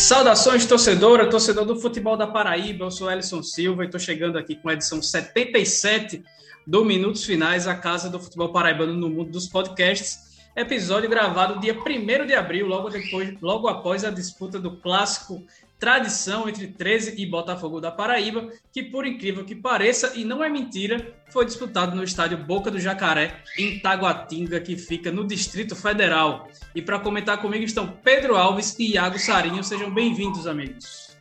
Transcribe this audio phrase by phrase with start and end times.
[0.00, 2.86] Saudações, torcedora, torcedor do futebol da Paraíba.
[2.86, 6.24] Eu sou Ellison Silva e estou chegando aqui com a edição 77
[6.66, 10.18] do Minutos Finais, a casa do futebol paraibano no mundo dos podcasts.
[10.56, 15.44] Episódio gravado dia 1 de abril, logo, depois, logo após a disputa do clássico
[15.80, 20.48] tradição entre 13 e Botafogo da Paraíba, que por incrível que pareça, e não é
[20.50, 26.46] mentira, foi disputado no estádio Boca do Jacaré, em Taguatinga, que fica no Distrito Federal.
[26.74, 29.64] E para comentar comigo estão Pedro Alves e Iago Sarinho.
[29.64, 31.18] Sejam bem-vindos, amigos.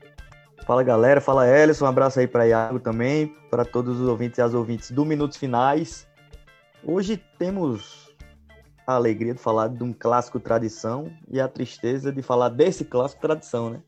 [0.67, 4.41] Fala galera, fala Ellison, um abraço aí para Iago também, para todos os ouvintes e
[4.41, 6.05] as ouvintes do Minutos Finais.
[6.83, 8.13] Hoje temos
[8.85, 13.21] a alegria de falar de um clássico tradição e a tristeza de falar desse clássico
[13.21, 13.79] tradição, né?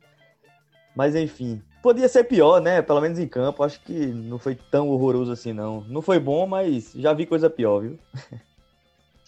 [0.96, 2.82] Mas enfim, podia ser pior, né?
[2.82, 3.64] Pelo menos em campo.
[3.64, 5.82] Acho que não foi tão horroroso assim, não.
[5.82, 8.00] Não foi bom, mas já vi coisa pior, viu?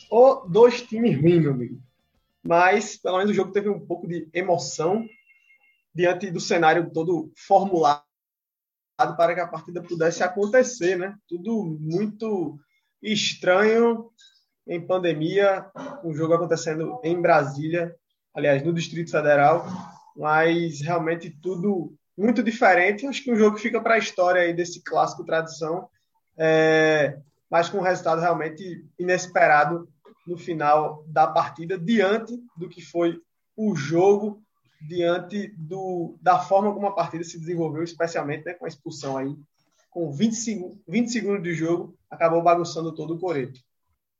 [0.10, 1.82] Ou dois times ruins, meu amigo.
[2.44, 5.06] Mas, pelo menos, o jogo teve um pouco de emoção
[5.96, 8.04] diante do cenário todo formulado
[9.18, 11.16] para que a partida pudesse acontecer, né?
[11.28, 12.60] Tudo muito
[13.02, 14.10] estranho
[14.68, 15.66] em pandemia,
[16.04, 17.96] um jogo acontecendo em Brasília,
[18.34, 19.66] aliás, no Distrito Federal,
[20.16, 23.06] mas realmente tudo muito diferente.
[23.06, 25.88] Acho que o jogo fica para a história aí desse clássico tradição,
[26.38, 27.18] é,
[27.50, 29.88] mas com um resultado realmente inesperado
[30.26, 33.20] no final da partida, diante do que foi
[33.56, 34.42] o jogo,
[34.82, 39.36] diante do, da forma como a partida se desenvolveu, especialmente né, com a expulsão aí,
[39.90, 43.60] com 20, 20 segundos de jogo, acabou bagunçando todo o coreto.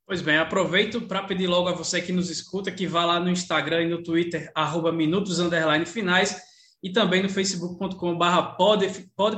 [0.06, 3.30] Pois bem, aproveito para pedir logo a você que nos escuta que vá lá no
[3.30, 5.38] Instagram e no Twitter, arroba minutos
[5.86, 6.36] finais,
[6.82, 8.86] e também no facebook.com barra pod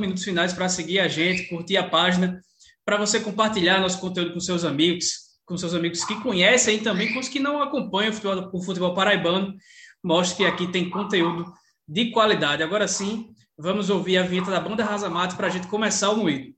[0.01, 2.41] minutos finais para seguir a gente, curtir a página,
[2.85, 7.15] para você compartilhar nosso conteúdo com seus amigos, com seus amigos que conhecem e também
[7.15, 9.55] com os que não acompanham o futebol, o futebol paraibano.
[10.03, 11.45] Mostre que aqui tem conteúdo
[11.87, 12.65] de qualidade.
[12.65, 16.17] Agora sim, vamos ouvir a vinheta da Banda Rasa Mato para a gente começar o
[16.17, 16.57] moído.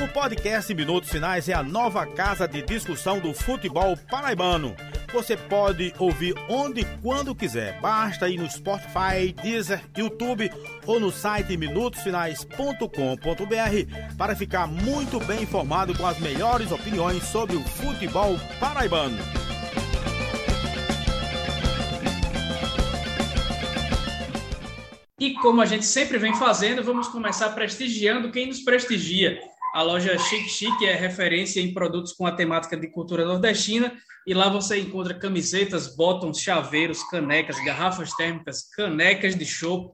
[0.00, 4.76] O podcast Minutos Finais é a nova casa de discussão do futebol paraibano.
[5.12, 7.80] Você pode ouvir onde e quando quiser.
[7.80, 10.52] Basta ir no Spotify, Deezer, YouTube
[10.86, 17.64] ou no site minutosfinais.com.br para ficar muito bem informado com as melhores opiniões sobre o
[17.64, 19.18] futebol paraibano.
[25.18, 29.57] E como a gente sempre vem fazendo, vamos começar prestigiando quem nos prestigia.
[29.74, 33.92] A loja Chic Chic é referência em produtos com a temática de cultura nordestina
[34.26, 39.92] e lá você encontra camisetas, botões, chaveiros, canecas, garrafas térmicas, canecas de chopp,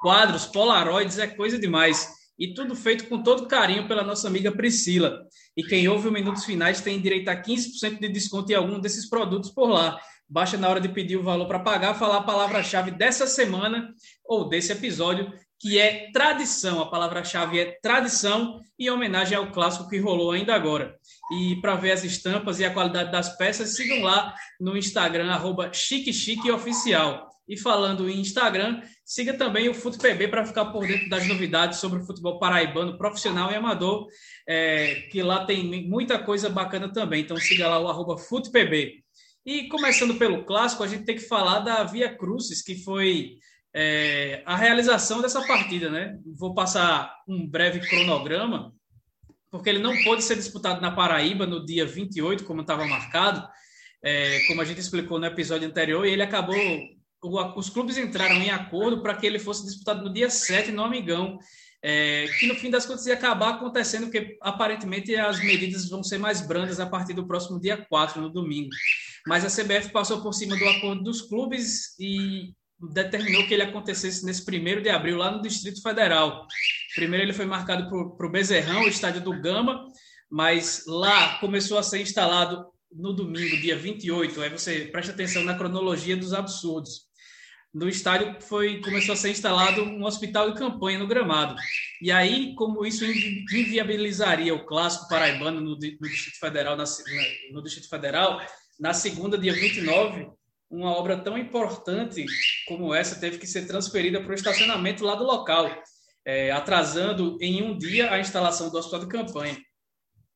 [0.00, 2.16] quadros, polaroids, é coisa demais.
[2.38, 5.22] E tudo feito com todo carinho pela nossa amiga Priscila.
[5.56, 9.08] E quem ouve o Minutos Finais tem direito a 15% de desconto em algum desses
[9.08, 9.98] produtos por lá.
[10.28, 13.92] Basta na hora de pedir o valor para pagar, falar a palavra-chave dessa semana
[14.24, 16.80] ou desse episódio que é tradição.
[16.80, 20.96] A palavra-chave é tradição e homenagem ao clássico que rolou ainda agora.
[21.32, 25.70] E para ver as estampas e a qualidade das peças, sigam lá no Instagram, arroba
[26.54, 27.28] Oficial.
[27.48, 32.00] E falando em Instagram, siga também o FutePB para ficar por dentro das novidades sobre
[32.00, 34.06] o futebol paraibano profissional e amador,
[34.46, 37.22] é, que lá tem muita coisa bacana também.
[37.22, 39.02] Então siga lá o arroba FutePB.
[39.46, 43.38] E começando pelo clássico, a gente tem que falar da Via Crucis, que foi
[43.80, 46.18] é, a realização dessa partida, né?
[46.36, 48.74] Vou passar um breve cronograma,
[49.52, 53.48] porque ele não pôde ser disputado na Paraíba no dia 28, como estava marcado,
[54.02, 56.56] é, como a gente explicou no episódio anterior, e ele acabou.
[57.56, 61.38] Os clubes entraram em acordo para que ele fosse disputado no dia 7 no Amigão,
[61.80, 66.18] é, que no fim das contas ia acabar acontecendo, porque aparentemente as medidas vão ser
[66.18, 68.70] mais brandas a partir do próximo dia 4, no domingo.
[69.24, 74.24] Mas a CBF passou por cima do acordo dos clubes e determinou que ele acontecesse
[74.24, 76.46] nesse primeiro de abril, lá no Distrito Federal.
[76.94, 79.86] Primeiro ele foi marcado para o Bezerrão, o estádio do Gama,
[80.30, 84.40] mas lá começou a ser instalado no domingo, dia 28.
[84.40, 87.08] Aí você presta atenção na cronologia dos absurdos.
[87.74, 91.54] No estádio foi começou a ser instalado um hospital de campanha no gramado.
[92.00, 96.84] E aí, como isso inviabilizaria o clássico paraibano no, no Distrito Federal, na,
[97.52, 98.40] no Distrito Federal,
[98.80, 100.28] na segunda, dia 29,
[100.70, 102.24] uma obra tão importante
[102.66, 105.70] como essa teve que ser transferida para o estacionamento lá do local,
[106.24, 109.56] é, atrasando em um dia a instalação do hospital de campanha.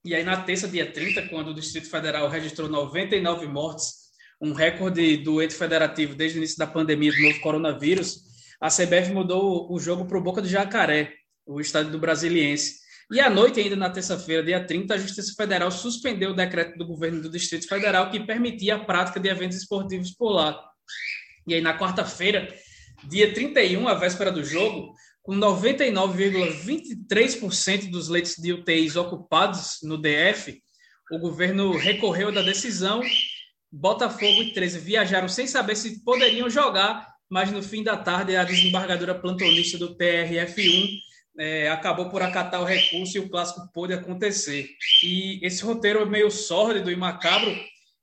[0.05, 4.03] E aí, na terça, dia 30, quando o Distrito Federal registrou 99 mortes,
[4.41, 8.23] um recorde do ente federativo desde o início da pandemia do novo coronavírus,
[8.61, 11.13] a CBF mudou o jogo para o Boca do Jacaré,
[11.47, 12.82] o estádio do Brasiliense.
[13.13, 16.87] E à noite, ainda na terça-feira, dia 30, a Justiça Federal suspendeu o decreto do
[16.87, 20.59] governo do Distrito Federal que permitia a prática de eventos esportivos por lá.
[21.47, 22.49] E aí, na quarta-feira,
[23.05, 30.59] dia 31, a véspera do jogo, com 99,23% dos leitos de UTIs ocupados no DF,
[31.11, 33.03] o governo recorreu da decisão.
[33.71, 38.43] Botafogo e 13 viajaram sem saber se poderiam jogar, mas no fim da tarde a
[38.43, 44.69] desembargadora plantonista do TRF1 é, acabou por acatar o recurso e o clássico pôde acontecer.
[45.03, 47.55] E esse roteiro meio sórdido e macabro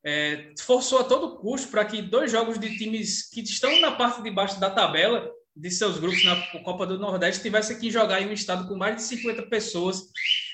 [0.03, 4.21] é, forçou a todo custo para que dois jogos de times que estão na parte
[4.21, 8.27] de baixo da tabela de seus grupos na Copa do Nordeste tivessem que jogar em
[8.27, 10.03] um estado com mais de 50 pessoas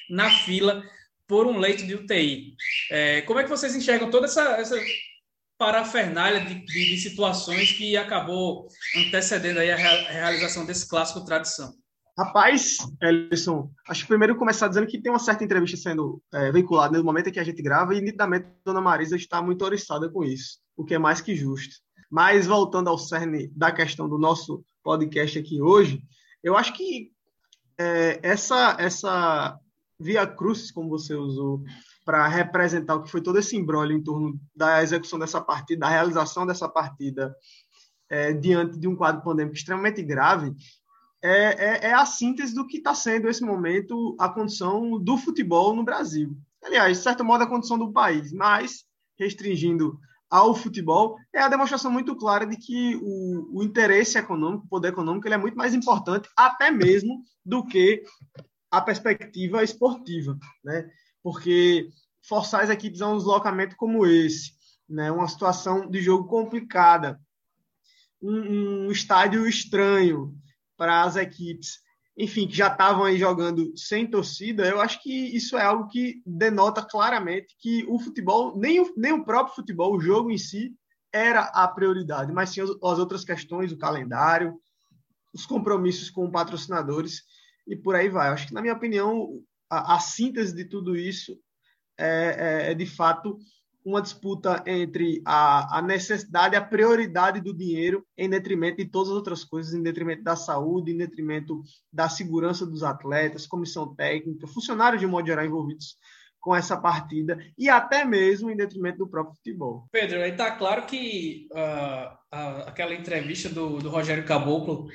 [0.09, 0.83] na fila
[1.27, 2.55] por um leito de UTI.
[2.91, 4.79] É, como é que vocês enxergam toda essa, essa
[5.57, 8.67] parafernália de, de, de, situações que acabou
[8.97, 11.73] antecedendo a realização desse clássico tradição?
[12.17, 16.97] Rapaz, Ellison, acho que primeiro começar dizendo que tem uma certa entrevista sendo é, veiculada
[16.97, 20.09] no momento em que a gente grava e nitidamente a Dona Marisa está muito oriçada
[20.09, 21.75] com isso, o que é mais que justo.
[22.09, 26.01] Mas voltando ao cerne da questão do nosso podcast aqui hoje,
[26.41, 27.11] eu acho que
[27.77, 29.59] é, essa, essa
[29.99, 31.63] via cruz, como você usou,
[32.05, 35.89] para representar o que foi todo esse embrólio em torno da execução dessa partida, da
[35.89, 37.35] realização dessa partida
[38.09, 40.53] é, diante de um quadro pandêmico extremamente grave,
[41.25, 45.75] é, é, é a síntese do que está sendo esse momento a condição do futebol
[45.75, 46.37] no Brasil.
[46.63, 48.85] Aliás, de certo modo, a condição do país, mas
[49.17, 49.99] restringindo
[50.29, 54.89] ao futebol, é a demonstração muito clara de que o, o interesse econômico, o poder
[54.89, 58.03] econômico, ele é muito mais importante até mesmo do que
[58.69, 60.89] a perspectiva esportiva, né?
[61.23, 61.89] Porque
[62.27, 64.51] forçar as equipes a um deslocamento como esse,
[64.87, 65.11] né?
[65.11, 67.19] Uma situação de jogo complicada,
[68.21, 70.35] um, um estádio estranho
[70.77, 71.79] para as equipes,
[72.17, 76.21] enfim, que já estavam aí jogando sem torcida, eu acho que isso é algo que
[76.25, 80.73] denota claramente que o futebol, nem o, nem o próprio futebol, o jogo em si,
[81.11, 84.59] era a prioridade, mas sim as, as outras questões, o calendário,
[85.33, 87.23] os compromissos com patrocinadores
[87.67, 88.29] e por aí vai.
[88.29, 89.29] Eu acho que, na minha opinião,
[89.69, 91.37] a, a síntese de tudo isso
[91.97, 93.37] é, é, é de fato
[93.85, 99.15] uma disputa entre a, a necessidade, a prioridade do dinheiro em detrimento de todas as
[99.15, 101.61] outras coisas, em detrimento da saúde, em detrimento
[101.93, 105.97] da segurança dos atletas, comissão técnica, funcionários de modo geral envolvidos
[106.39, 109.87] com essa partida e até mesmo em detrimento do próprio futebol.
[109.91, 112.17] Pedro, aí está claro que uh,
[112.65, 114.87] aquela entrevista do, do Rogério Caboclo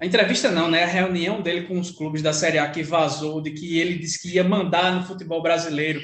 [0.00, 0.82] a entrevista não, né?
[0.82, 4.22] A reunião dele com os clubes da Série A que vazou de que ele disse
[4.22, 6.00] que ia mandar no futebol brasileiro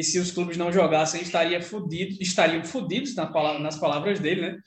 [0.00, 4.58] e se os clubes não jogassem, estaria fudido, estariam fudidos nas palavras dele, né?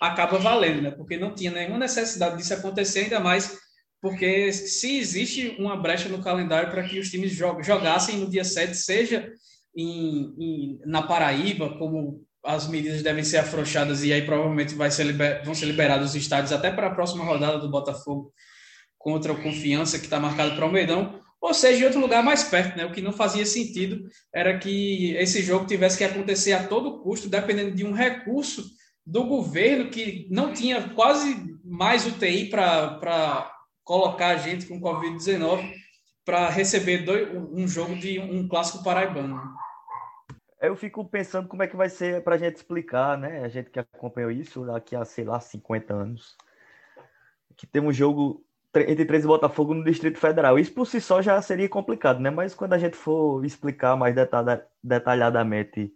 [0.00, 0.90] Acaba valendo, né?
[0.90, 3.56] Porque não tinha nenhuma necessidade disso acontecer, ainda mais
[4.00, 8.74] porque se existe uma brecha no calendário para que os times jogassem no dia 7,
[8.74, 9.32] seja
[9.76, 15.04] em, em, na Paraíba, como as medidas devem ser afrouxadas e aí provavelmente vai ser
[15.04, 18.32] liber, vão ser liberados os estádios até para a próxima rodada do Botafogo
[18.96, 22.44] contra o Confiança, que está marcado para o Medão, ou seja, em outro lugar mais
[22.44, 22.84] perto, né?
[22.84, 27.28] O que não fazia sentido era que esse jogo tivesse que acontecer a todo custo,
[27.28, 28.64] dependendo de um recurso
[29.06, 33.50] do governo que não tinha quase mais UTI para
[33.84, 35.72] colocar a gente com Covid-19
[36.24, 39.40] para receber dois, um jogo de um clássico paraibano.
[40.60, 43.44] Eu fico pensando como é que vai ser para a gente explicar, né?
[43.44, 46.36] A gente que acompanhou isso daqui a, sei lá, 50 anos.
[47.56, 48.44] Que tem um jogo
[48.76, 50.58] entre 13 e Botafogo no Distrito Federal.
[50.58, 52.30] Isso por si só já seria complicado, né?
[52.30, 54.14] Mas quando a gente for explicar mais
[54.82, 55.92] detalhadamente,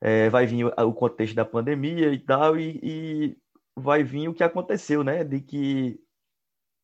[0.00, 3.36] é, vai vir o, contexto da pandemia e tal, e, e,
[3.76, 5.24] vai vir o que aconteceu, né?
[5.24, 5.98] De que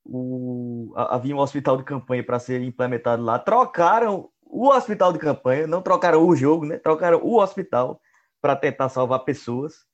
[0.05, 3.39] o, havia um hospital de campanha para ser implementado lá.
[3.39, 6.79] Trocaram o hospital de campanha, não trocaram o jogo, né?
[6.79, 8.01] Trocaram o hospital
[8.41, 9.85] para tentar salvar pessoas,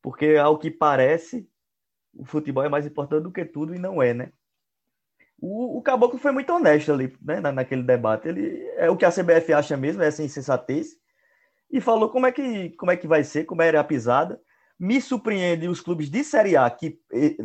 [0.00, 1.49] porque ao que parece
[2.14, 4.32] o futebol é mais importante do que tudo e não é, né?
[5.40, 8.28] O, o Caboclo foi muito honesto ali, né, na, naquele debate.
[8.28, 10.96] Ele é o que a CBF acha mesmo, é essa insensatez.
[11.70, 14.40] E falou como é que, como é que vai ser, como era a pisada.
[14.78, 16.98] Me surpreende os clubes de Série A, que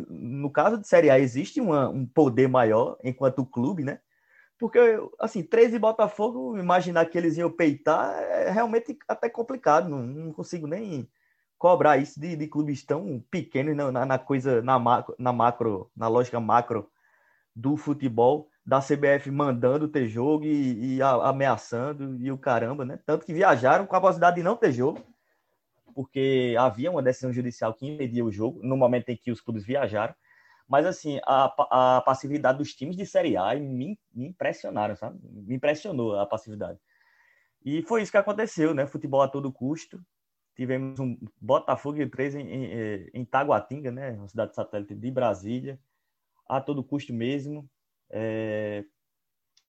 [0.08, 4.00] no caso de Série A existe uma, um poder maior enquanto clube, né?
[4.58, 4.78] Porque,
[5.20, 9.88] assim, 13 Botafogo, imaginar que eles iam peitar é realmente até complicado.
[9.88, 11.06] Não, não consigo nem
[11.58, 16.08] cobrar isso de, de clubes tão pequenos na, na, coisa, na macro, na macro, na
[16.08, 16.90] lógica macro
[17.54, 22.98] do futebol, da CBF mandando ter jogo e, e a, ameaçando e o caramba, né?
[23.06, 25.02] Tanto que viajaram com a possibilidade de não ter jogo,
[25.94, 29.64] porque havia uma decisão judicial que impedia o jogo no momento em que os clubes
[29.64, 30.14] viajaram.
[30.68, 35.18] Mas, assim, a, a passividade dos times de Série A me, me impressionaram, sabe?
[35.22, 36.78] Me impressionou a passividade.
[37.64, 38.86] E foi isso que aconteceu, né?
[38.86, 40.04] Futebol a todo custo,
[40.56, 44.12] tivemos um Botafogo e 3 em, em, em Taguatinga, né?
[44.12, 45.78] Uma cidade satélite de Brasília,
[46.48, 47.68] a todo custo mesmo.
[48.08, 48.84] É,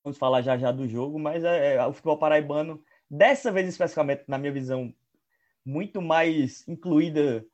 [0.04, 4.24] vamos falar já já do jogo, mas é, é, o futebol paraibano, dessa vez especificamente,
[4.28, 4.94] na minha visão,
[5.66, 7.46] muito mais incluída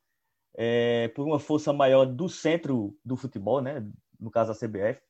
[0.56, 3.86] é, por uma força maior do centro do futebol, né?
[4.20, 5.02] No caso a CBF.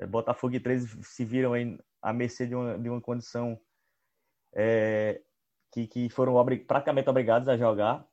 [0.00, 3.60] É, Botafogo e 13 se viram aí à mercê de uma, de uma condição
[4.52, 5.22] é,
[5.72, 6.34] que, que foram
[6.66, 8.06] praticamente obrigados a jogar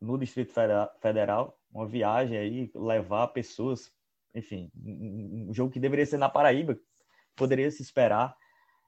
[0.00, 0.52] no Distrito
[1.00, 3.92] Federal, uma viagem aí, levar pessoas,
[4.34, 6.78] enfim, um jogo que deveria ser na Paraíba,
[7.34, 8.36] poderia se esperar.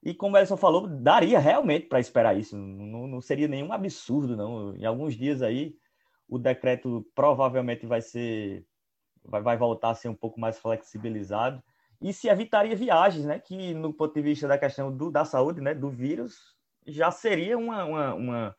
[0.02, 4.36] E como o Elson falou, daria realmente para esperar isso, não, não seria nenhum absurdo,
[4.36, 4.76] não.
[4.76, 5.76] Em alguns dias aí,
[6.28, 8.66] o decreto provavelmente vai ser,
[9.24, 11.62] vai, vai voltar a ser um pouco mais flexibilizado
[12.00, 13.38] e se evitaria viagens, né?
[13.38, 15.74] Que no ponto de vista da questão do, da saúde, né?
[15.74, 16.55] Do vírus,
[16.87, 18.57] já seria uma, uma, uma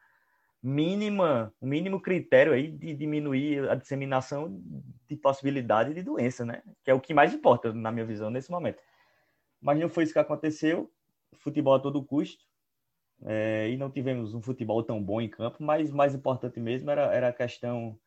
[0.61, 4.61] mínima, um mínimo critério aí de diminuir a disseminação
[5.07, 6.61] de possibilidade de doença, né?
[6.83, 8.81] Que é o que mais importa, na minha visão, nesse momento.
[9.61, 10.91] Mas não foi isso que aconteceu.
[11.37, 12.45] Futebol a todo custo.
[13.25, 17.11] É, e não tivemos um futebol tão bom em campo, mas mais importante mesmo era,
[17.13, 17.97] era a questão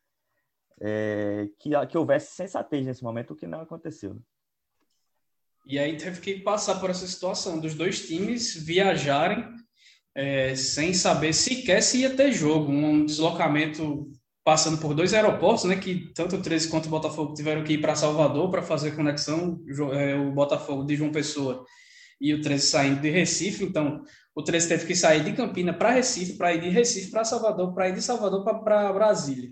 [0.79, 4.13] é, que, que houvesse sensatez nesse momento, o que não aconteceu.
[4.13, 4.21] Né?
[5.65, 9.53] E aí teve que passar por essa situação dos dois times viajarem
[10.15, 12.71] é, sem saber sequer se ia ter jogo.
[12.71, 14.09] Um deslocamento
[14.43, 17.77] passando por dois aeroportos, né, que tanto o 13 quanto o Botafogo tiveram que ir
[17.77, 19.59] para Salvador para fazer conexão,
[19.93, 21.63] é, o Botafogo de João Pessoa
[22.19, 24.03] e o 13 saindo de Recife, então
[24.35, 27.73] o 13 teve que sair de Campina para Recife, para ir de Recife para Salvador,
[27.73, 29.51] para ir de Salvador para Brasília.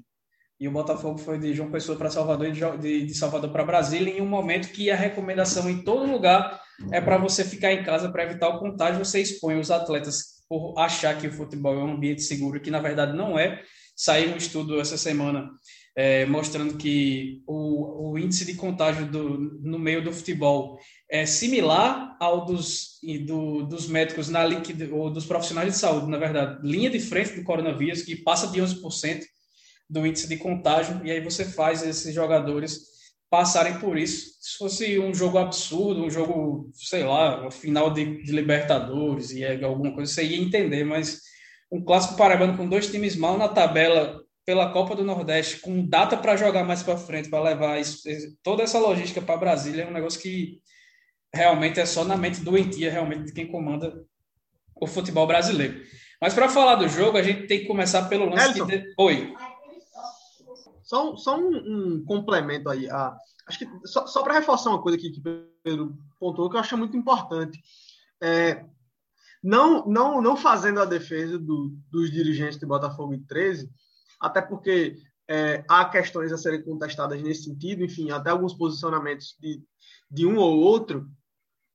[0.60, 4.18] E o Botafogo foi de João Pessoa para Salvador e de, de Salvador para Brasília,
[4.18, 6.62] em um momento que a recomendação em todo lugar
[6.92, 10.74] é para você ficar em casa para evitar o contágio, você expõe os atletas por
[10.80, 13.62] achar que o futebol é um ambiente seguro, que na verdade não é.
[13.96, 15.50] Saiu um estudo essa semana
[15.96, 20.80] é, mostrando que o, o, índice de contágio do, no meio do futebol
[21.10, 24.44] é similar ao dos, do, dos médicos na
[24.92, 28.62] ou dos profissionais de saúde, na verdade, linha de frente do coronavírus, que passa de
[28.62, 29.24] 11%
[29.90, 32.89] do índice de contágio, e aí você faz esses jogadores
[33.30, 34.38] passarem por isso.
[34.40, 39.94] Se fosse um jogo absurdo, um jogo, sei lá, final de, de Libertadores e alguma
[39.94, 41.22] coisa, você ia entender, mas
[41.72, 46.18] um clássico paraibano com dois times mal na tabela pela Copa do Nordeste, com data
[46.18, 48.02] para jogar mais para frente, para levar isso,
[48.42, 50.60] toda essa logística para Brasília, é um negócio que
[51.32, 53.94] realmente é só na mente doentia, realmente, de quem comanda
[54.76, 55.80] o futebol brasileiro.
[56.20, 58.84] Mas para falar do jogo, a gente tem que começar pelo lance que...
[58.98, 59.34] Oi.
[60.90, 62.90] Só, só um, um, complemento aí.
[62.90, 63.16] A,
[63.46, 65.22] acho que só, só para reforçar uma coisa aqui que
[65.64, 67.62] Pedro pontuou que eu acho muito importante.
[68.20, 68.66] É,
[69.42, 73.70] não, não, não fazendo a defesa do, dos dirigentes de Botafogo em 13,
[74.20, 79.62] até porque é, há questões a serem contestadas nesse sentido, enfim, até alguns posicionamentos de,
[80.10, 81.08] de um ou outro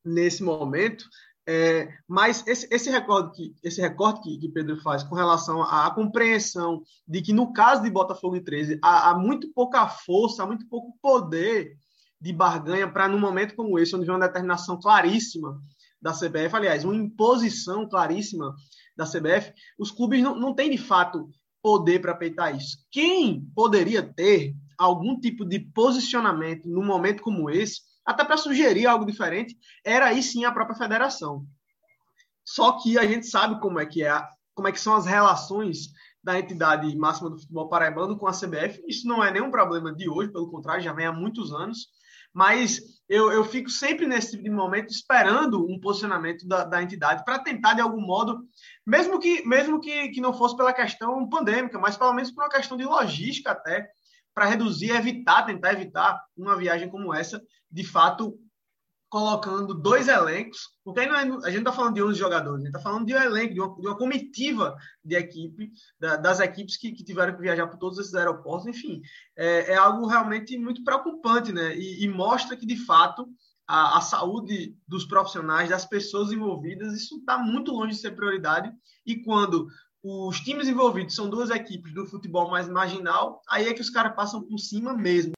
[0.04, 1.04] nesse momento,
[1.47, 5.87] é, mas esse, esse recorte, que, esse recorte que, que Pedro faz com relação à,
[5.87, 10.43] à, compreensão de que, no caso de Botafogo e 13, há, há muito pouca força,
[10.43, 11.77] há muito pouco poder
[12.19, 15.61] de barganha para, num momento como esse, onde vem uma determinação claríssima
[16.01, 18.55] da CBF, aliás, uma imposição claríssima
[18.97, 21.29] da CBF, os clubes não, não têm, de fato,
[21.63, 22.79] poder para peitar isso.
[22.91, 29.06] Quem poderia ter algum tipo de posicionamento num momento como esse até para sugerir algo
[29.06, 31.46] diferente, era aí sim a própria federação.
[32.44, 34.23] Só que a gente sabe como é que é,
[34.54, 35.88] como é que são as relações
[36.23, 38.82] da entidade máxima do futebol paraibano com a CBF.
[38.88, 41.88] Isso não é nenhum problema de hoje, pelo contrário, já vem há muitos anos.
[42.32, 47.25] Mas eu, eu fico sempre nesse tipo de momento esperando um posicionamento da, da entidade
[47.25, 48.40] para tentar, de algum modo,
[48.87, 52.50] mesmo que, mesmo que, que não fosse pela questão pandêmica, mas pelo menos por uma
[52.50, 53.87] questão de logística até,
[54.34, 57.40] para reduzir, evitar, tentar evitar uma viagem como essa,
[57.75, 58.38] de fato,
[59.09, 62.66] colocando dois elencos, porque aí não é, a gente está falando de 11 jogadores, a
[62.66, 66.38] gente está falando de um elenco, de uma, de uma comitiva de equipe, da, das
[66.38, 69.02] equipes que, que, tiveram que viajar por todos esses aeroportos, enfim,
[69.37, 71.76] é, é algo realmente muito preocupante, né?
[71.76, 73.28] E, e mostra que, de fato,
[73.66, 78.73] a, a, saúde dos profissionais, das pessoas envolvidas, isso está muito longe de ser prioridade.
[79.04, 79.66] E quando
[80.02, 84.14] os times envolvidos são duas equipes do futebol mais marginal, aí é que os caras
[84.14, 85.35] passam por cima mesmo.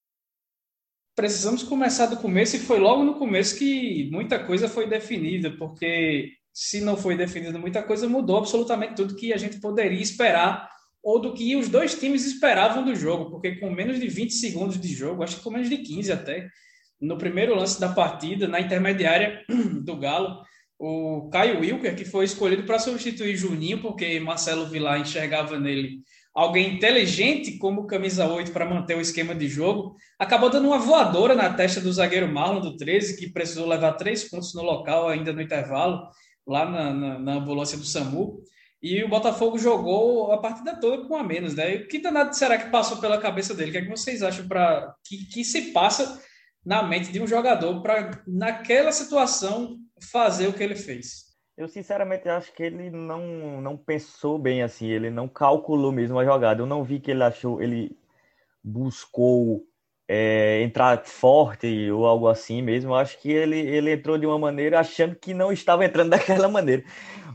[1.17, 6.35] Precisamos começar do começo, e foi logo no começo que muita coisa foi definida, porque
[6.53, 10.69] se não foi definida muita coisa, mudou absolutamente tudo que a gente poderia esperar,
[11.03, 14.79] ou do que os dois times esperavam do jogo, porque com menos de 20 segundos
[14.79, 16.49] de jogo, acho que com menos de 15 até,
[17.01, 19.43] no primeiro lance da partida, na intermediária
[19.83, 20.43] do Galo,
[20.79, 26.01] o Caio Wilker, que foi escolhido para substituir Juninho, porque Marcelo Vilar enxergava nele
[26.37, 31.35] alguém inteligente como camisa 8 para manter o esquema de jogo, acabou dando uma voadora
[31.35, 35.33] na testa do zagueiro Marlon do 13, que precisou levar três pontos no local ainda
[35.33, 36.07] no intervalo,
[36.47, 38.43] lá na, na, na ambulância do SAMU.
[38.83, 41.75] E o Botafogo jogou a partida toda com a menos, né?
[41.75, 43.71] E que danado será que passou pela cabeça dele?
[43.71, 46.23] O que, é que vocês acham para que, que se passa
[46.65, 49.79] na mente de um jogador para, naquela situação,
[50.13, 51.26] fazer o que ele fez?
[51.57, 56.25] Eu sinceramente acho que ele não, não pensou bem assim, ele não calculou mesmo a
[56.25, 56.61] jogada.
[56.61, 57.99] Eu não vi que ele achou, ele
[58.63, 59.67] buscou
[60.09, 62.91] é, entrar forte ou algo assim mesmo.
[62.91, 66.49] Eu acho que ele, ele entrou de uma maneira achando que não estava entrando daquela
[66.49, 66.85] maneira,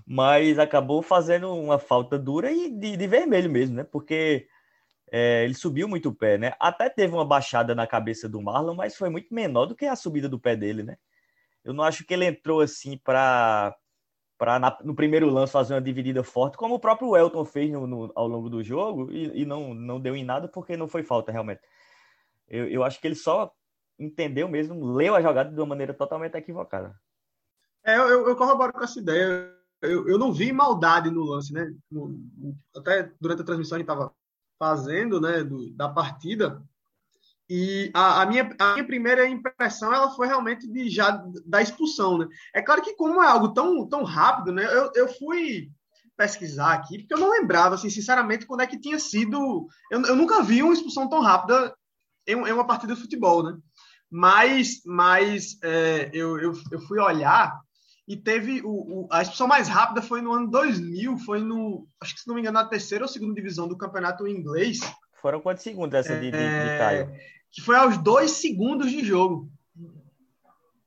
[0.06, 3.84] mas acabou fazendo uma falta dura e de, de vermelho mesmo, né?
[3.84, 4.48] Porque
[5.12, 6.54] é, ele subiu muito o pé, né?
[6.60, 9.96] Até teve uma baixada na cabeça do Marlon, mas foi muito menor do que a
[9.96, 10.98] subida do pé dele, né?
[11.64, 13.76] Eu não acho que ele entrou assim para
[14.42, 18.12] para no primeiro lance fazer uma dividida forte, como o próprio Elton fez no, no,
[18.16, 21.32] ao longo do jogo e, e, não, não deu em nada porque não foi falta
[21.32, 21.62] realmente.
[22.48, 23.54] Eu, eu acho que ele só
[24.00, 27.00] entendeu mesmo, leu a jogada de uma maneira totalmente equivocada.
[27.86, 29.56] É, eu, eu corroboro com essa ideia.
[29.80, 31.72] Eu, eu não vi maldade no lance, né?
[32.76, 34.12] Até durante a transmissão gente estava
[34.58, 36.64] fazendo, né, do, da partida.
[37.54, 42.18] E a, a, minha, a minha primeira impressão ela foi realmente de já da expulsão,
[42.18, 42.26] né?
[42.56, 44.64] É claro que como é algo tão, tão rápido, né?
[44.64, 45.70] Eu, eu fui
[46.16, 49.68] pesquisar aqui porque eu não lembrava, assim, sinceramente, quando é que tinha sido.
[49.92, 51.76] Eu, eu nunca vi uma expulsão tão rápida
[52.26, 53.58] em, em uma partida de futebol, né?
[54.10, 57.60] Mas, mas é, eu, eu, eu fui olhar
[58.08, 62.14] e teve o, o, a expulsão mais rápida foi no ano 2000, foi no, acho
[62.14, 64.80] que se não me engano, na terceira ou segunda divisão do campeonato inglês.
[65.22, 67.12] Foram quantos segundos essa de, de, de é, Caio?
[67.52, 69.50] Que foi aos dois segundos de jogo.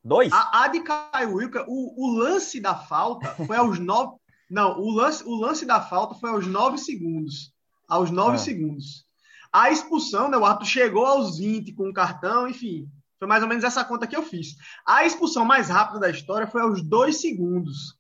[0.02, 0.32] Dois?
[0.32, 4.16] A, a de Caio Wilker, o, o lance da falta foi aos nove.
[4.50, 7.52] Não, o lance, o lance da falta foi aos nove segundos.
[7.88, 8.38] Aos nove ah.
[8.38, 9.06] segundos.
[9.52, 13.48] A expulsão, né, o árbitro chegou aos 20 com o cartão, enfim, foi mais ou
[13.48, 14.56] menos essa conta que eu fiz.
[14.86, 17.96] A expulsão mais rápida da história foi aos dois segundos.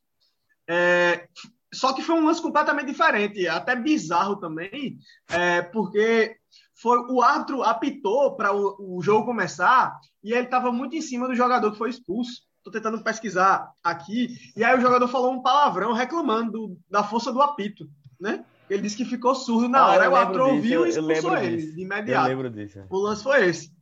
[0.68, 1.28] É,
[1.72, 4.98] só que foi um lance completamente diferente, até bizarro também,
[5.28, 6.36] é, porque
[6.84, 11.26] foi o árbitro apitou para o, o, jogo começar e ele estava muito em cima
[11.26, 12.42] do jogador que foi expulso.
[12.58, 17.32] Estou tentando pesquisar aqui e aí o jogador falou um palavrão reclamando do, da força
[17.32, 17.88] do apito,
[18.20, 18.44] né?
[18.68, 21.74] Ele disse que ficou surdo na ah, hora, o árbitro ouviu e expulsou ele disso.
[21.74, 22.28] de imediato.
[22.28, 22.84] Eu lembro disso.
[22.90, 23.72] O lance foi esse.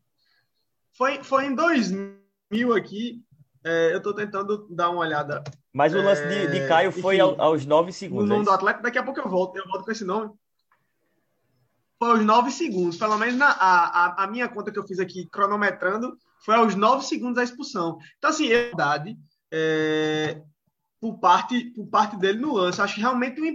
[0.97, 3.21] Foi, foi em 2000 aqui.
[3.65, 5.43] É, eu estou tentando dar uma olhada.
[5.73, 8.25] Mas o lance de, de Caio é, foi enfim, aos 9 segundos.
[8.25, 9.57] O nome é do atleta, daqui a pouco eu volto.
[9.57, 10.31] Eu volto com esse nome.
[12.03, 12.97] Foi aos 9 segundos.
[12.97, 17.07] Pelo menos na, a, a, minha conta que eu fiz aqui, cronometrando, foi aos 9
[17.07, 17.97] segundos a expulsão.
[18.19, 19.17] Então, assim, é verdade.
[19.53, 20.43] É,
[21.01, 22.83] por, parte, por parte dele no lance.
[22.83, 23.53] Acho que realmente uma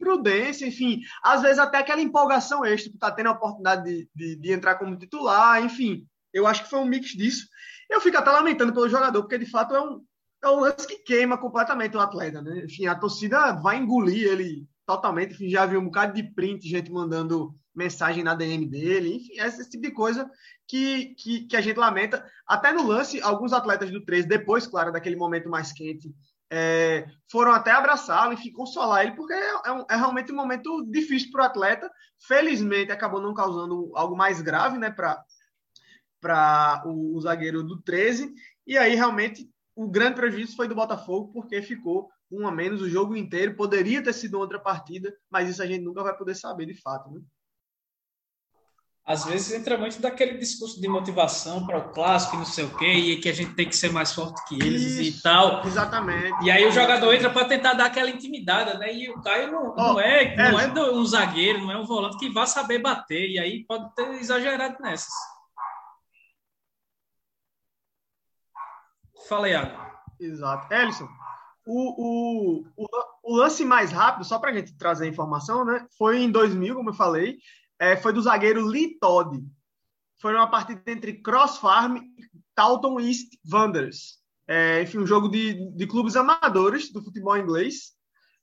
[0.00, 1.02] imprudência, enfim.
[1.22, 4.76] Às vezes até aquela empolgação extra, estar tá tendo a oportunidade de, de, de entrar
[4.76, 6.06] como titular, enfim.
[6.32, 7.46] Eu acho que foi um mix disso.
[7.90, 10.02] Eu fico até lamentando pelo jogador, porque de fato é um,
[10.42, 12.64] é um lance que queima completamente o atleta, né?
[12.64, 15.34] Enfim, a torcida vai engolir ele totalmente.
[15.34, 19.68] Enfim, já vi um bocado de print, gente mandando mensagem na DM dele, enfim, esse
[19.68, 20.30] tipo de coisa
[20.66, 22.24] que, que, que a gente lamenta.
[22.46, 26.14] Até no lance, alguns atletas do 13, depois, claro, daquele momento mais quente,
[26.50, 30.84] é, foram até abraçá-lo, enfim, consolar ele, porque é, é, um, é realmente um momento
[30.90, 31.90] difícil para o atleta.
[32.26, 35.22] Felizmente, acabou não causando algo mais grave, né, para
[36.20, 38.32] para o, o, zagueiro do 13.
[38.64, 42.88] E aí, realmente, o grande prejuízo foi do Botafogo, porque ficou um a menos o
[42.88, 43.56] jogo inteiro.
[43.56, 47.10] Poderia ter sido outra partida, mas isso a gente nunca vai poder saber de fato.
[47.10, 47.20] Né?
[49.04, 52.76] Às vezes entra muito daquele discurso de motivação para o clássico e não sei o
[52.76, 55.66] quê, e que a gente tem que ser mais forte que eles isso, e tal.
[55.66, 56.44] Exatamente.
[56.44, 58.94] E aí o jogador entra para tentar dar aquela intimidade, né?
[58.94, 61.84] E o Caio não, oh, não é, não é, é um zagueiro, não é um
[61.84, 65.12] volante que vai saber bater, e aí pode ter exagerado nessas.
[69.28, 69.92] Fala, Iago.
[70.20, 70.72] Exato.
[70.72, 71.08] Ellison,
[71.66, 72.86] o, o, o,
[73.24, 75.84] o, lance mais rápido, só para a gente trazer a informação, né?
[75.98, 77.38] Foi em 2000, como eu falei,
[77.82, 79.44] é, foi do zagueiro Lee Todd.
[80.20, 84.20] Foi uma partida entre Cross Farm e Taunton East Wanderers.
[84.46, 87.92] É, enfim, um jogo de, de clubes amadores do futebol inglês.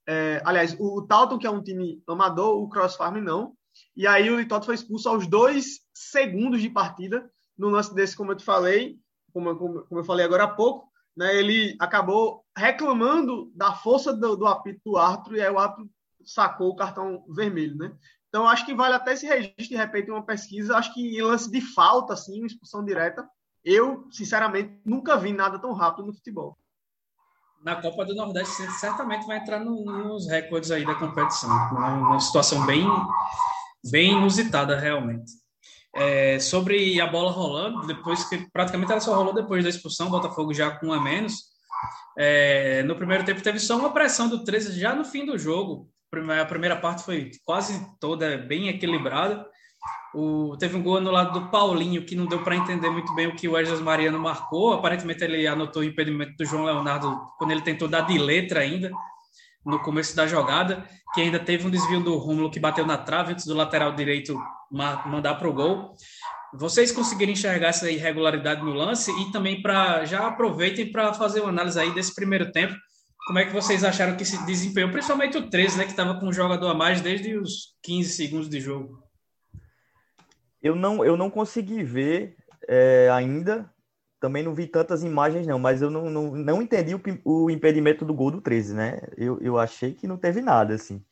[0.06, 3.54] É, aliás, o, o Taunton, que é um time amador, o Cross Farm não.
[3.96, 7.32] E aí o Todd foi expulso aos dois segundos de partida.
[7.58, 9.00] No lance desse, como eu te falei,
[9.32, 14.36] como, como, como eu falei agora há pouco, né, ele acabou reclamando da força do,
[14.36, 15.90] do apito do árbitro e aí o árbitro
[16.26, 17.96] sacou o cartão vermelho, né?
[18.30, 21.50] Então acho que vale até esse registro de repente uma pesquisa, acho que em lance
[21.50, 23.28] de falta assim, uma expulsão direta,
[23.66, 26.58] eu sinceramente nunca vi nada tão rápido no futebol.
[27.64, 32.66] Na Copa do Nordeste certamente vai entrar no, nos recordes aí da competição, uma, situação
[32.66, 32.86] bem
[33.92, 35.32] bem inusitada realmente.
[35.96, 40.12] É, sobre a bola rolando, depois que praticamente ela só rolou depois da expulsão, o
[40.12, 41.50] Botafogo já com um a menos.
[42.18, 45.90] É, no primeiro tempo teve só uma pressão do 13 já no fim do jogo.
[46.12, 49.46] A primeira parte foi quase toda bem equilibrada.
[50.14, 53.28] O, teve um gol no lado do Paulinho que não deu para entender muito bem
[53.28, 54.74] o que o Wesley Mariano marcou.
[54.74, 58.92] Aparentemente ele anotou o impedimento do João Leonardo quando ele tentou dar de letra ainda
[59.64, 63.34] no começo da jogada, que ainda teve um desvio do Rômulo que bateu na trave
[63.34, 64.36] antes do lateral direito
[64.72, 65.96] mandar para o gol.
[66.54, 71.50] Vocês conseguiram enxergar essa irregularidade no lance e também para já aproveitem para fazer uma
[71.50, 72.74] análise aí desse primeiro tempo.
[73.30, 76.26] Como é que vocês acharam que se desempenhou, principalmente o 13, né, que estava com
[76.26, 79.04] um jogador a mais desde os 15 segundos de jogo?
[80.60, 82.36] Eu não, eu não consegui ver
[82.68, 83.72] é, ainda
[84.20, 88.04] também não vi tantas imagens, não, mas eu não, não, não entendi o, o impedimento
[88.04, 89.00] do gol do 13, né?
[89.16, 91.06] Eu, eu achei que não teve nada, assim.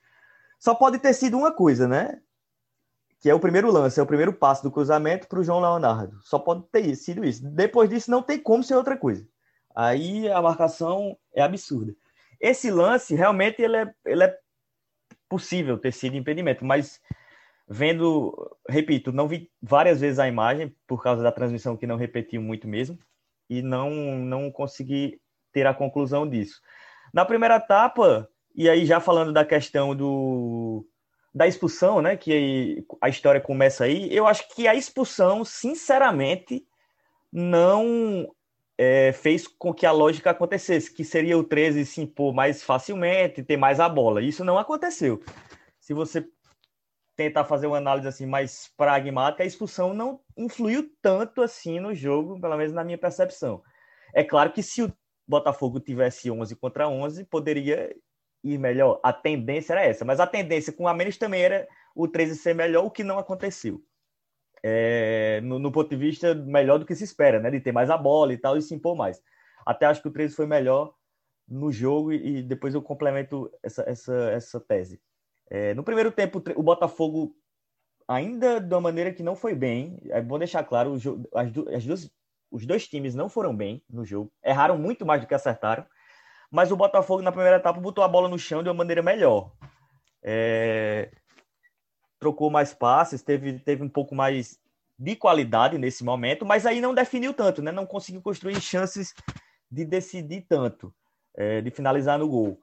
[0.57, 2.19] Só pode ter sido uma coisa, né?
[3.19, 6.17] Que é o primeiro lance, é o primeiro passo do cruzamento para o João Leonardo.
[6.23, 7.47] Só pode ter sido isso.
[7.47, 9.23] Depois disso, não tem como ser outra coisa.
[9.75, 11.95] Aí a marcação é absurda.
[12.39, 14.37] Esse lance, realmente, ele é, ele é
[15.29, 17.01] possível ter sido impedimento, mas
[17.67, 18.33] vendo,
[18.69, 22.67] repito, não vi várias vezes a imagem por causa da transmissão que não repetiu muito
[22.67, 22.97] mesmo
[23.49, 25.19] e não não consegui
[25.51, 26.61] ter a conclusão disso.
[27.13, 30.85] Na primeira etapa, e aí já falando da questão do
[31.33, 36.65] da expulsão, né, que a história começa aí, eu acho que a expulsão, sinceramente,
[37.31, 38.33] não
[38.77, 43.43] é, fez com que a lógica acontecesse, que seria o 13 se impor mais facilmente,
[43.43, 44.21] ter mais a bola.
[44.21, 45.21] Isso não aconteceu.
[45.79, 46.27] Se você
[47.15, 52.39] tentar fazer uma análise assim mais pragmática, a expulsão não influiu tanto assim no jogo,
[52.39, 53.63] pelo menos na minha percepção.
[54.13, 54.93] É claro que se o
[55.27, 57.93] Botafogo tivesse 11 contra 11, poderia
[58.43, 58.99] ir melhor.
[59.03, 62.53] A tendência era essa, mas a tendência com a menos também era o 13 ser
[62.53, 63.81] melhor, o que não aconteceu.
[64.63, 67.51] É, no, no, ponto de vista melhor do que se espera, né?
[67.51, 69.21] De ter mais a bola e tal e se impor mais.
[69.65, 70.93] Até acho que o 13 foi melhor
[71.47, 74.99] no jogo e, depois eu complemento essa, essa, essa tese.
[75.49, 77.35] É, no primeiro tempo, o Botafogo,
[78.07, 82.11] ainda de uma maneira que não foi bem, é bom deixar claro, as, as duas,
[82.51, 85.85] os dois times não foram bem no jogo, erraram muito mais do que acertaram,
[86.51, 89.51] mas o Botafogo, na primeira etapa, botou a bola no chão de uma maneira melhor.
[90.23, 91.11] É,
[92.19, 94.59] trocou mais passes, teve, teve um pouco mais
[94.97, 97.71] de qualidade nesse momento, mas aí não definiu tanto, né?
[97.71, 99.13] não conseguiu construir chances
[99.69, 100.93] de decidir tanto,
[101.35, 102.59] é, de finalizar no gol.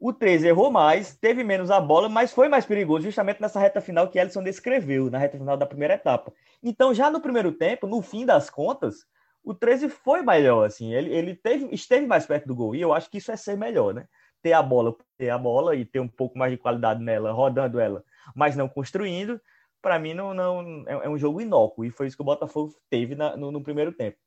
[0.00, 3.80] O 13 errou mais, teve menos a bola, mas foi mais perigoso, justamente nessa reta
[3.80, 6.32] final que Ellison descreveu, na reta final da primeira etapa.
[6.62, 9.06] Então, já no primeiro tempo, no fim das contas,
[9.42, 12.92] o 13 foi melhor, assim, ele, ele teve, esteve mais perto do gol, e eu
[12.92, 14.06] acho que isso é ser melhor, né?
[14.42, 17.78] Ter a bola, ter a bola e ter um pouco mais de qualidade nela, rodando
[17.78, 18.02] ela,
[18.34, 19.40] mas não construindo,
[19.82, 22.74] para mim não, não é, é, um jogo inócuo, e foi isso que o Botafogo
[22.88, 24.18] teve na, no, no primeiro tempo.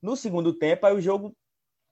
[0.00, 1.36] No segundo tempo, aí o jogo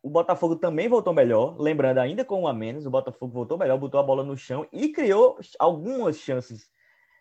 [0.03, 3.79] o Botafogo também voltou melhor, lembrando ainda com um a menos, o Botafogo voltou melhor,
[3.79, 6.71] botou a bola no chão e criou algumas chances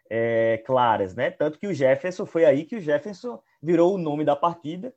[0.10, 1.30] é, claras, né?
[1.30, 4.94] Tanto que o Jefferson foi aí que o Jefferson virou o nome da partida,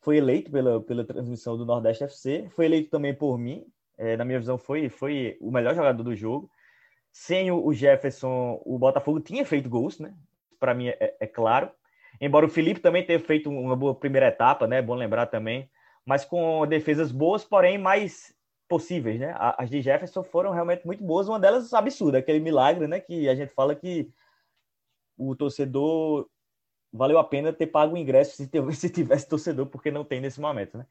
[0.00, 3.66] foi eleito pela, pela transmissão do Nordeste FC, foi eleito também por mim,
[3.98, 6.50] é, na minha visão foi, foi o melhor jogador do jogo.
[7.16, 10.12] Sem o, Jefferson, o Botafogo tinha feito gols, né?
[10.58, 11.70] Para mim é, é claro.
[12.20, 14.82] Embora o Felipe também tenha feito uma boa primeira etapa, né?
[14.82, 15.70] Bom lembrar também
[16.04, 18.34] mas com defesas boas, porém mais
[18.68, 19.34] possíveis, né?
[19.38, 23.00] As de Jefferson foram realmente muito boas, uma delas absurda, aquele milagre, né?
[23.00, 24.12] Que a gente fala que
[25.16, 26.28] o torcedor
[26.92, 30.78] valeu a pena ter pago o ingresso se tivesse torcedor, porque não tem nesse momento,
[30.78, 30.86] né?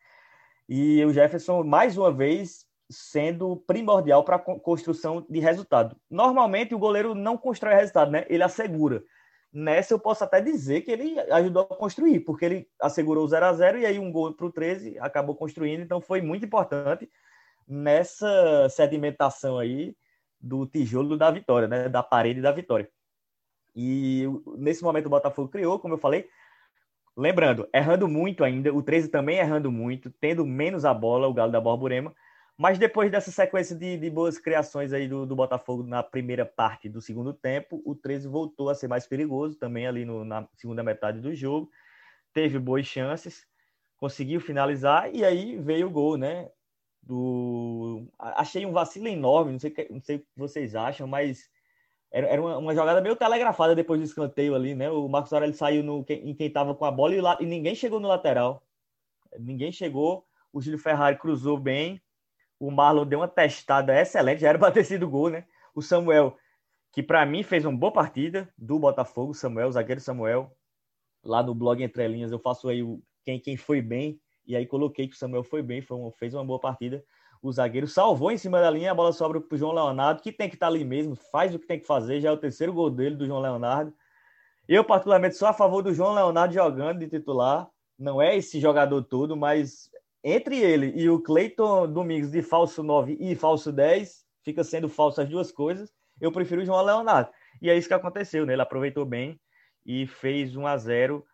[0.68, 5.96] E o Jefferson, mais uma vez, sendo primordial para a construção de resultado.
[6.10, 8.26] Normalmente o goleiro não constrói resultado, né?
[8.30, 9.04] Ele assegura.
[9.52, 13.46] Nessa eu posso até dizer que ele ajudou a construir, porque ele assegurou o 0
[13.46, 17.08] a 0 e aí um gol para o 13 acabou construindo, então foi muito importante
[17.68, 19.96] nessa sedimentação aí
[20.42, 21.88] do tijolo da vitória, né?
[21.88, 22.90] da parede da vitória.
[23.76, 24.26] E
[24.58, 26.28] nesse momento o Botafogo criou, como eu falei,
[27.16, 31.52] lembrando, errando muito ainda, o 13 também errando muito, tendo menos a bola, o Galo
[31.52, 32.14] da Borborema,
[32.58, 36.88] mas depois dessa sequência de, de boas criações aí do, do, Botafogo na primeira parte
[36.88, 40.84] do segundo tempo, o 13 voltou a ser mais perigoso também ali no, na segunda
[40.84, 41.70] metade do jogo.
[42.32, 43.46] Teve boas chances,
[43.98, 46.50] conseguiu finalizar e aí veio o gol, né?
[47.02, 48.08] Do...
[48.18, 51.50] Achei um vacilo enorme, não sei, não sei o que vocês acham, mas
[52.14, 54.90] era, uma, uma, jogada meio telegrafada depois do escanteio ali, né?
[54.92, 58.00] O Marcos Aurélio saiu no, em quem estava com a bola e, e ninguém chegou
[58.00, 58.64] no lateral.
[59.40, 60.24] Ninguém chegou.
[60.54, 62.00] O Júlio Ferrari cruzou bem,
[62.60, 65.46] o Marlon deu uma testada excelente, já era para ter sido gol, né?
[65.76, 66.38] O Samuel
[66.94, 70.56] que para mim fez uma boa partida do Botafogo, Samuel, zagueiro Samuel.
[71.26, 74.68] Lá no blog Entre Linhas eu faço aí o, quem, quem foi bem, e aí
[74.68, 77.04] coloquei que o Samuel foi bem, foi fez uma boa partida.
[77.42, 80.32] O zagueiro salvou em cima da linha, a bola sobra para o João Leonardo, que
[80.32, 82.38] tem que estar tá ali mesmo, faz o que tem que fazer, já é o
[82.38, 83.92] terceiro gol dele, do João Leonardo.
[84.68, 87.68] Eu, particularmente, sou a favor do João Leonardo jogando de titular.
[87.98, 89.90] Não é esse jogador todo, mas
[90.24, 95.22] entre ele e o Cleiton Domingos de falso 9 e falso 10, fica sendo falso
[95.22, 97.30] as duas coisas eu prefiro o João Leonardo.
[97.62, 98.54] E é isso que aconteceu, né?
[98.54, 99.40] Ele aproveitou bem
[99.86, 101.26] e fez 1 a 0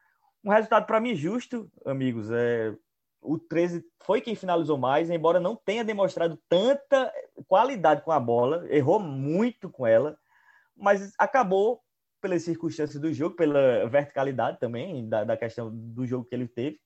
[0.44, 2.32] Um resultado para mim justo, amigos.
[2.32, 2.76] É,
[3.22, 7.12] o 13 foi quem finalizou mais, embora não tenha demonstrado tanta
[7.48, 10.18] qualidade com a bola, errou muito com ela,
[10.76, 11.82] mas acabou
[12.22, 16.80] pelas circunstâncias do jogo, pela verticalidade também, da, da questão do jogo que ele teve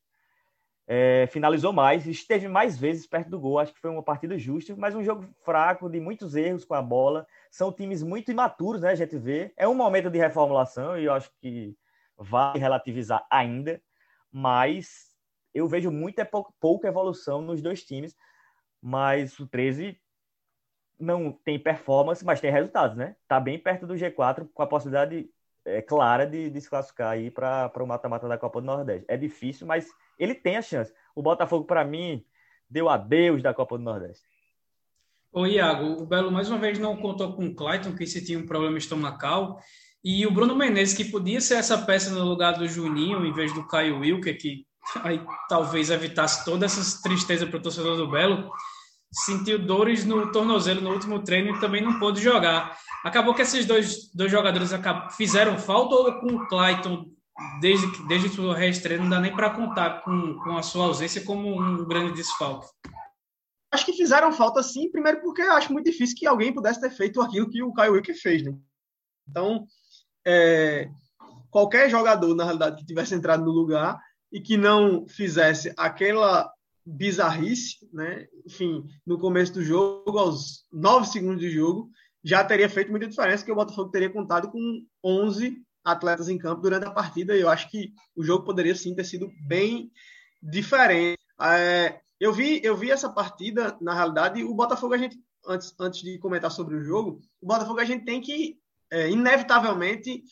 [0.86, 3.60] é, finalizou mais, esteve mais vezes perto do gol.
[3.60, 6.82] Acho que foi uma partida justa, mas um jogo fraco, de muitos erros com a
[6.82, 7.26] bola.
[7.50, 8.92] São times muito imaturos, né?
[8.92, 9.54] A gente vê.
[9.56, 11.76] É um momento de reformulação e eu acho que
[12.18, 13.82] vai relativizar ainda,
[14.32, 15.14] mas
[15.54, 16.28] eu vejo muita
[16.60, 18.16] pouca evolução nos dois times.
[18.82, 19.98] Mas o 13
[21.00, 23.16] não tem performance, mas tem resultados, né?
[23.28, 25.30] Tá bem perto do G4, com a possibilidade
[25.66, 29.06] é, clara de, de se classificar aí para o mata-mata da Copa do Nordeste.
[29.08, 30.94] É difícil, mas ele tem a chance.
[31.16, 32.24] O Botafogo, para mim,
[32.70, 34.24] deu adeus da Copa do Nordeste.
[35.32, 38.38] Ô, Iago, o Belo mais uma vez não contou com o Clayton, que se tinha
[38.38, 39.60] um problema estomacal,
[40.04, 43.54] e o Bruno Menezes, que podia ser essa peça no lugar do Juninho, em vez
[43.54, 44.66] do Caio Wilker, que
[45.02, 48.52] aí talvez evitasse toda essa tristeza para o torcedor do Belo,
[49.12, 52.78] sentiu dores no tornozelo no último treino e também não pôde jogar.
[53.04, 54.72] Acabou que esses dois, dois jogadores
[55.16, 57.06] fizeram falta ou com o Clayton
[57.60, 61.60] desde, desde sua reestreia, não dá nem para contar com, com a sua ausência como
[61.60, 62.68] um grande desfalque.
[63.72, 67.22] Acho que fizeram falta sim, primeiro porque acho muito difícil que alguém pudesse ter feito
[67.22, 68.56] aquilo que o Caio Wicker fez, né?
[69.28, 69.66] Então,
[70.26, 70.90] é,
[71.50, 74.00] qualquer jogador, na realidade, que tivesse entrado no lugar
[74.32, 76.52] e que não fizesse aquela
[76.86, 78.28] bizarrice, né?
[78.46, 81.90] Enfim, no começo do jogo, aos nove segundos de jogo,
[82.24, 86.62] já teria feito muita diferença, que o Botafogo teria contado com 11 atletas em campo
[86.62, 87.36] durante a partida.
[87.36, 89.92] E eu acho que o jogo poderia sim ter sido bem
[90.42, 91.20] diferente.
[91.42, 96.02] É, eu vi, eu vi essa partida, na realidade, o Botafogo, a gente, antes, antes
[96.02, 98.58] de comentar sobre o jogo, o Botafogo a gente tem que,
[98.90, 100.24] é, inevitavelmente,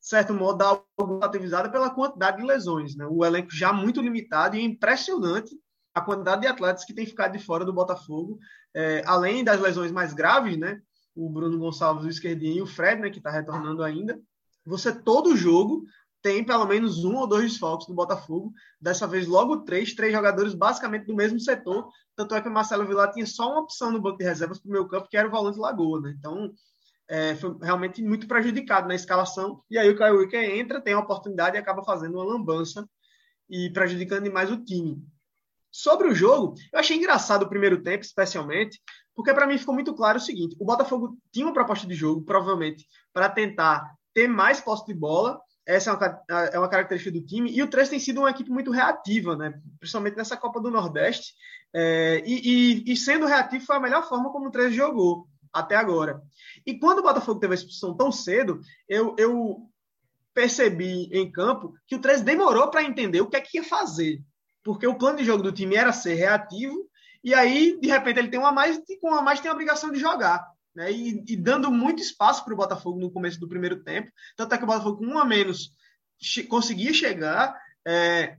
[0.00, 2.94] certo modo, dar alguma ativizada pela quantidade de lesões.
[2.94, 3.06] Né?
[3.10, 5.56] O elenco já muito limitado e impressionante
[5.92, 8.38] a quantidade de atletas que tem ficado de fora do Botafogo,
[8.74, 10.80] é, além das lesões mais graves, né?
[11.16, 14.16] O Bruno Gonçalves, o esquerdinho, e o Fred, né, que está retornando ainda
[14.70, 15.84] você todo jogo
[16.22, 18.52] tem pelo menos um ou dois desfalques do Botafogo.
[18.80, 21.88] Dessa vez, logo três, três jogadores basicamente do mesmo setor.
[22.14, 24.68] Tanto é que o Marcelo Vilar tinha só uma opção no banco de reservas para
[24.68, 26.00] o meu campo, que era o Volante Lagoa.
[26.00, 26.14] Né?
[26.18, 26.52] Então,
[27.08, 29.62] é, foi realmente muito prejudicado na escalação.
[29.70, 32.88] E aí o Caio Wicker entra, tem a oportunidade e acaba fazendo uma lambança
[33.48, 35.02] e prejudicando demais o time.
[35.72, 38.80] Sobre o jogo, eu achei engraçado o primeiro tempo, especialmente,
[39.14, 42.22] porque para mim ficou muito claro o seguinte: o Botafogo tinha uma proposta de jogo,
[42.22, 45.40] provavelmente, para tentar ter mais posse de bola.
[45.66, 47.50] Essa é uma, é uma característica do time.
[47.52, 49.60] E o 3 tem sido uma equipe muito reativa, né?
[49.78, 51.34] principalmente nessa Copa do Nordeste.
[51.72, 55.76] É, e, e, e, sendo reativo foi a melhor forma como o 3 jogou até
[55.76, 56.20] agora.
[56.66, 59.58] E quando o Botafogo teve a expulsão tão cedo, eu, eu
[60.34, 64.20] percebi em campo que o 3 demorou para entender o que é que ia fazer.
[64.64, 66.88] Porque o plano de jogo do time era ser reativo,
[67.22, 69.90] e aí, de repente, ele tem uma mais, e com uma mais tem a obrigação
[69.90, 70.44] de jogar
[70.80, 70.90] né?
[70.90, 74.10] E, e dando muito espaço para o Botafogo no começo do primeiro tempo.
[74.34, 75.74] Tanto é que o Botafogo, com um a menos,
[76.18, 77.54] che conseguia chegar,
[77.86, 78.38] é,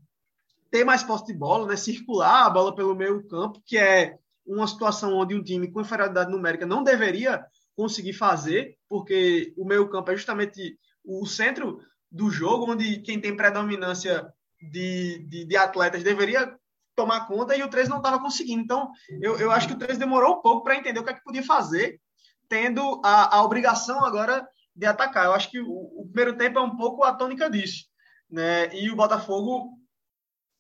[0.72, 1.76] ter mais posse de bola, né?
[1.76, 6.32] circular a bola pelo meio campo, que é uma situação onde um time com inferioridade
[6.32, 11.80] numérica não deveria conseguir fazer, porque o meio campo é justamente o centro
[12.12, 14.28] do jogo, onde quem tem predominância
[14.60, 16.58] de, de, de atletas deveria
[16.96, 18.64] tomar conta e o 3 não estava conseguindo.
[18.64, 21.14] Então, eu, eu acho que o 3 demorou um pouco para entender o que é
[21.14, 22.00] que podia fazer
[22.52, 25.24] tendo a, a obrigação agora de atacar.
[25.24, 27.86] Eu acho que o, o, primeiro tempo é um pouco a tônica disso.
[28.30, 28.76] Né?
[28.76, 29.70] E o Botafogo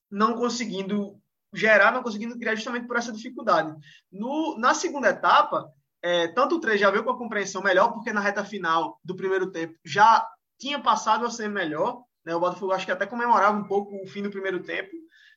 [0.10, 1.20] não conseguindo
[1.54, 3.76] gerar, não conseguindo criar justamente por essa dificuldade.
[4.10, 5.70] No, na segunda etapa,
[6.02, 9.14] é, tanto o 3 já veio com a compreensão melhor, porque na reta final do
[9.14, 10.26] primeiro tempo já
[10.58, 12.04] tinha passado a ser melhor.
[12.26, 12.34] Né?
[12.34, 14.92] O Botafogo acho que até comemorava um pouco o fim do primeiro tempo,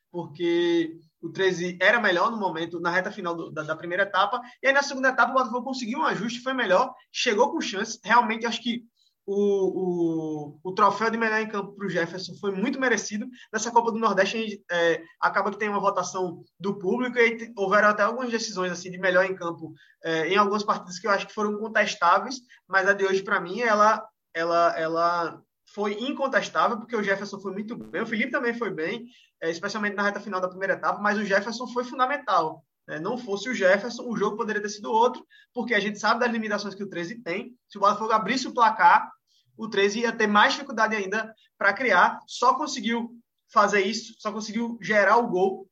[0.08, 4.40] porque o 13 era melhor no momento, na reta final do, da, da, primeira etapa,
[4.62, 7.98] e aí na segunda etapa o Botafogo conseguiu um ajuste, foi melhor, chegou com chance,
[8.04, 8.84] realmente acho que
[9.26, 13.26] o, o, o troféu de melhor em campo para o Jefferson foi muito merecido.
[13.50, 17.50] Nessa Copa do Nordeste, a gente, é, acaba que tem uma votação do público e
[17.56, 19.72] houveram até algumas decisões assim de melhor em campo
[20.04, 22.37] é, em algumas partidas que eu acho que foram contestáveis,
[22.68, 25.42] mas a de hoje, para mim, ela, ela, ela
[25.74, 29.06] foi incontestável, porque o Jefferson foi muito bem, o Felipe também foi bem,
[29.42, 32.64] é, especialmente na reta final da primeira etapa, mas o Jefferson foi fundamental.
[32.87, 33.00] Né?
[33.00, 36.30] Não fosse o Jefferson, o jogo poderia ter sido outro, porque a gente sabe das
[36.30, 37.56] limitações que o 13 tem.
[37.68, 39.10] Se o Botafogo abrisse o placar,
[39.56, 42.20] o 13 ia ter mais dificuldade ainda para criar.
[42.28, 43.10] Só conseguiu
[43.52, 45.68] fazer isso, só conseguiu gerar o gol,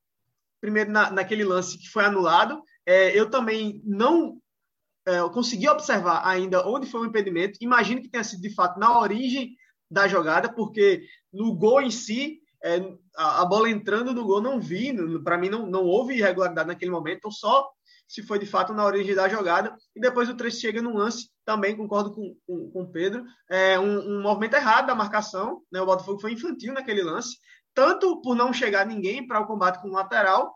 [0.60, 2.60] primeiro na, naquele lance que foi anulado.
[2.84, 4.40] É, eu também não
[5.06, 7.58] é, consegui observar ainda onde foi o impedimento.
[7.60, 9.56] Imagino que tenha sido de fato na origem
[9.92, 12.80] da jogada, porque no gol em si é,
[13.16, 16.90] a, a, bola entrando no gol não vi, para mim não, não houve irregularidade naquele
[16.90, 17.68] momento, então só
[18.08, 21.30] se foi de fato na origem da jogada, e depois o 3 chega no lance,
[21.44, 25.80] também concordo com, com, com o Pedro, é um, um, movimento errado da marcação, né?
[25.80, 27.36] o Botafogo foi infantil naquele lance,
[27.74, 30.54] tanto por não chegar ninguém para o combate com o lateral,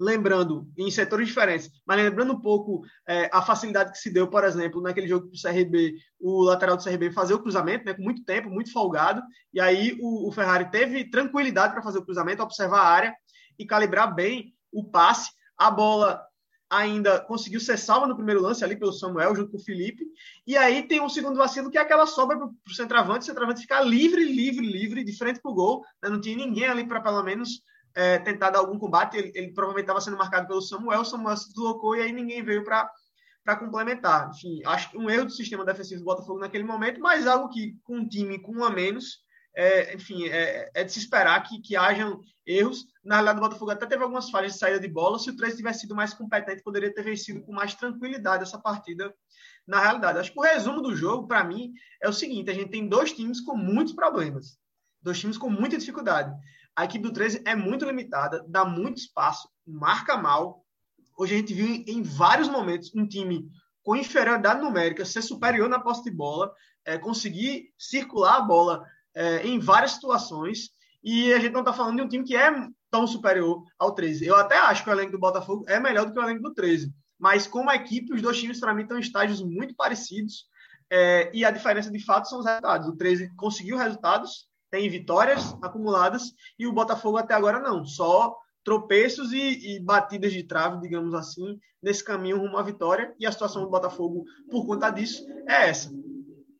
[0.00, 4.42] lembrando, em setores diferentes, mas lembrando um pouco é, a facilidade que se deu, por
[4.44, 8.02] exemplo, naquele jogo para o CRB, o lateral do CRB fazer o cruzamento, né, com
[8.02, 9.20] muito tempo, muito folgado,
[9.52, 13.14] e aí o, o Ferrari teve tranquilidade para fazer o cruzamento, observar a área
[13.58, 15.30] e calibrar bem o passe.
[15.58, 16.24] A bola
[16.70, 20.06] ainda conseguiu ser salva no primeiro lance ali pelo Samuel, junto com o Felipe,
[20.46, 23.60] e aí tem um segundo vacilo que é aquela sobra para o centroavante, o centroavante
[23.60, 27.02] ficar livre, livre, livre, de frente para o gol, né, não tinha ninguém ali para
[27.02, 27.60] pelo menos
[27.94, 29.16] é, tentar algum combate.
[29.16, 32.64] Ele, ele provavelmente estava sendo marcado pelo Samuel, Samuel se deslocou e aí ninguém veio
[32.64, 32.90] para
[33.58, 34.30] complementar.
[34.30, 37.98] Enfim, acho um erro do sistema defensivo do Botafogo naquele momento, mas algo que com
[37.98, 39.20] um time com um a menos,
[39.54, 42.86] é, enfim, é, é, de se esperar que, que hajam erros.
[43.04, 45.18] Na realidade, o Botafogo até teve algumas falhas de saída de bola.
[45.18, 49.12] Se o 3 tivesse sido mais competente, poderia ter vencido com mais tranquilidade essa partida.
[49.66, 51.72] Na realidade, acho que o resumo do jogo, para mim,
[52.02, 54.58] é o seguinte: a gente tem dois times com muitos problemas,
[55.02, 56.34] dois times com muita dificuldade.
[56.76, 60.64] A equipe do 13 é muito limitada, dá muito espaço, marca mal.
[61.18, 63.50] Hoje a gente viu em vários momentos um time
[63.82, 66.52] com inferioridade numérica ser superior na posse de bola,
[66.84, 70.70] é, conseguir circular a bola é, em várias situações.
[71.02, 72.50] E a gente não está falando de um time que é
[72.90, 74.26] tão superior ao 13.
[74.26, 76.54] Eu até acho que o elenco do Botafogo é melhor do que o elenco do
[76.54, 76.92] 13.
[77.18, 80.46] Mas como equipe, os dois times, para mim, estão em estágios muito parecidos.
[80.90, 82.88] É, e a diferença, de fato, são os resultados.
[82.88, 89.32] O 13 conseguiu resultados, tem vitórias acumuladas e o Botafogo até agora não, só tropeços
[89.32, 93.14] e, e, batidas de trave, digamos assim, nesse caminho rumo à vitória.
[93.18, 95.90] E a situação do Botafogo, por conta disso, é essa.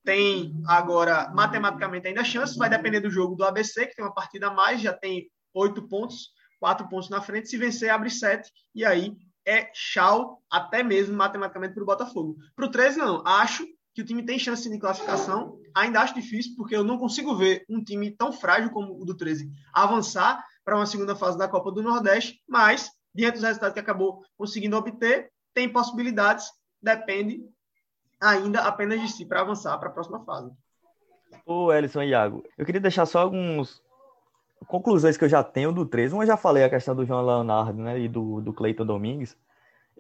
[0.03, 4.49] Tem agora, matematicamente, ainda chance, vai depender do jogo do ABC, que tem uma partida
[4.49, 7.49] a mais, já tem oito pontos, quatro pontos na frente.
[7.49, 12.37] Se vencer, abre sete, e aí é tchau, até mesmo matematicamente, para o Botafogo.
[12.57, 13.23] Para o 13, não.
[13.27, 15.59] Acho que o time tem chance de classificação.
[15.75, 19.17] Ainda acho difícil, porque eu não consigo ver um time tão frágil como o do
[19.17, 23.81] 13 avançar para uma segunda fase da Copa do Nordeste, mas, diante dos resultados que
[23.81, 26.51] acabou conseguindo obter, tem possibilidades,
[26.81, 27.43] depende
[28.21, 30.53] ainda apenas de si para avançar para a próxima fase.
[31.47, 33.83] Ô, Ellison e Iago, eu queria deixar só alguns
[34.67, 36.15] conclusões que eu já tenho do 13.
[36.15, 39.37] Uma eu já falei a questão do João Leonardo né, e do, do Cleiton Domingues.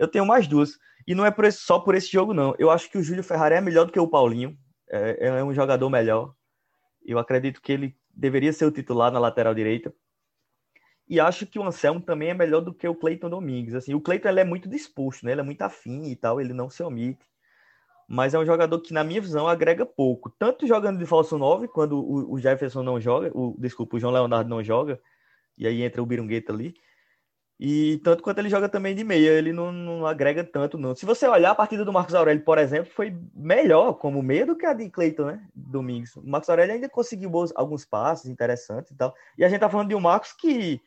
[0.01, 0.79] Eu tenho mais duas.
[1.07, 2.55] E não é por esse, só por esse jogo, não.
[2.59, 4.57] Eu acho que o Júlio Ferrari é melhor do que o Paulinho.
[4.89, 6.35] É, é um jogador melhor.
[7.05, 9.93] Eu acredito que ele deveria ser o titular na lateral direita.
[11.07, 13.75] E acho que o Anselmo também é melhor do que o Cleiton Domingues.
[13.75, 15.33] Assim, o Cleiton é muito disposto, né?
[15.33, 17.27] Ele é muito afim e tal, ele não se omite.
[18.09, 20.31] Mas é um jogador que, na minha visão, agrega pouco.
[20.31, 24.49] Tanto jogando de falso 9, quando o, Jefferson não joga, o, desculpa, o João Leonardo
[24.49, 24.99] não joga,
[25.59, 26.75] e aí entra o Birungueta ali.
[27.63, 30.95] E tanto quanto ele joga também de meia, ele não, não, agrega tanto, não.
[30.95, 34.57] Se você olhar a partida do Marcos Aurélio, por exemplo, foi melhor como meia do
[34.57, 35.47] que a de Cleiton, né?
[35.55, 36.17] Domingos.
[36.17, 39.15] O Marcos Aurélio ainda conseguiu alguns passes interessantes e tal.
[39.37, 40.81] E a gente tá falando de um Marcos que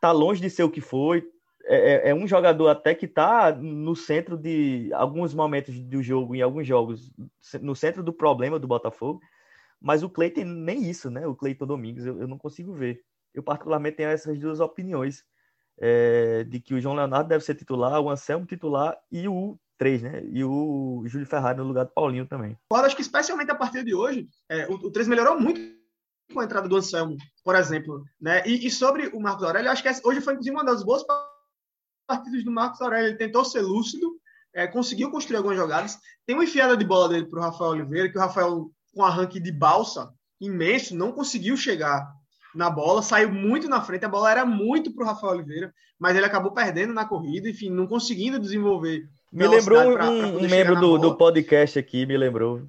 [0.00, 1.24] tá longe de ser o que foi.
[1.64, 6.36] É, é, é um jogador até que tá no centro de alguns momentos do jogo,
[6.36, 7.12] em alguns jogos,
[7.60, 9.20] no centro do problema do Botafogo.
[9.80, 11.26] Mas o Cleiton nem isso, né?
[11.26, 13.00] O Cleiton Domingos, eu, eu não consigo ver.
[13.34, 15.24] Eu particularmente tenho essas duas opiniões
[15.78, 20.02] é, de que o João Leonardo deve ser titular, o Anselmo titular e o 3,
[20.02, 20.22] né?
[20.30, 22.56] E o Júlio Ferrari no lugar do Paulinho também.
[22.70, 25.60] Eu acho que especialmente a partir de hoje, é, o, o 3 melhorou muito
[26.32, 28.04] com a entrada do Anselmo, por exemplo.
[28.20, 28.46] Né?
[28.46, 31.04] E, e sobre o Marcos Aurélio, acho que hoje foi inclusive uma das boas
[32.06, 33.08] partidas do Marcos Aurélio.
[33.08, 34.16] Ele tentou ser lúcido,
[34.54, 35.98] é, conseguiu construir algumas jogadas.
[36.26, 39.40] Tem uma enfiada de bola dele para o Rafael Oliveira, que o Rafael, com arranque
[39.40, 42.08] de balsa imenso, não conseguiu chegar
[42.54, 46.16] na bola, saiu muito na frente, a bola era muito para o Rafael Oliveira, mas
[46.16, 49.08] ele acabou perdendo na corrida, enfim, não conseguindo desenvolver.
[49.32, 52.62] Me lembrou pra, um, pra um membro do, do, podcast aqui, me lembrou.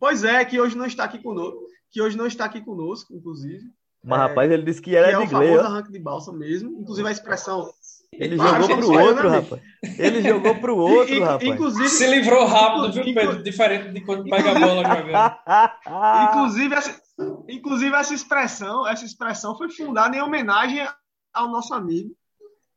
[0.00, 1.60] Pois é, que hoje não está aqui conosco,
[1.90, 3.62] que hoje não está aqui conosco, inclusive.
[4.04, 6.32] Mas, é, rapaz, ele disse que era que é de o famoso arranque de balsa
[6.32, 6.80] mesmo.
[6.80, 7.70] Inclusive a expressão.
[8.12, 9.62] Ele jogou para o outro, rapaz.
[9.98, 11.42] Ele jogou para o outro, rapaz.
[11.48, 13.42] Inclusive, se livrou rápido, viu, Pedro?
[13.42, 16.28] Diferente de quando pega a bola jogando.
[16.28, 17.00] inclusive, essa,
[17.48, 20.86] inclusive, essa expressão, essa expressão foi fundada em homenagem
[21.32, 22.14] ao nosso amigo,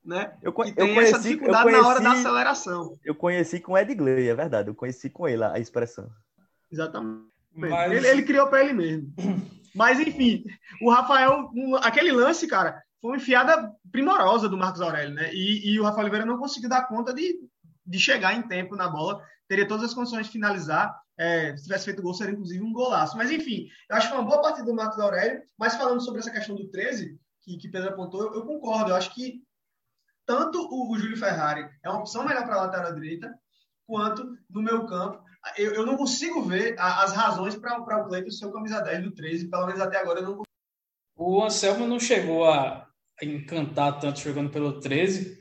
[0.04, 0.38] né?
[0.42, 3.00] Eu, que tem eu conheci, essa dificuldade conheci, na hora da aceleração.
[3.04, 4.70] Eu conheci com Ed Gley, é verdade.
[4.70, 6.10] Eu conheci com ele a expressão.
[6.72, 7.26] Exatamente.
[7.54, 7.92] Mas...
[7.92, 9.14] Ele, ele criou para ele mesmo.
[9.76, 10.46] Mas, enfim,
[10.82, 15.34] o Rafael, aquele lance, cara, foi uma enfiada primorosa do Marcos Aurélio, né?
[15.34, 17.38] E, e, o Rafael Oliveira não conseguiu dar conta de,
[17.86, 20.98] de chegar em tempo na bola, teria todas as condições de finalizar.
[21.18, 23.16] É, se tivesse feito gol, seria inclusive um golaço.
[23.18, 25.42] Mas, enfim, eu acho que foi uma boa partida do Marcos Aurélio.
[25.58, 28.92] Mas falando sobre essa questão do 13, que, que Pedro apontou, eu, eu concordo.
[28.92, 29.42] Eu acho que
[30.26, 33.34] tanto o, o Júlio Ferrari é uma opção melhor para a lateral direita,
[33.88, 35.24] quanto no meu campo
[35.58, 39.04] eu, eu não consigo ver a, as razões para o Cleiton ser o camisa 10
[39.04, 40.46] do 13, pelo menos até agora eu não consigo.
[41.16, 42.88] O Anselmo não chegou a
[43.22, 45.40] encantar tanto jogando pelo 13,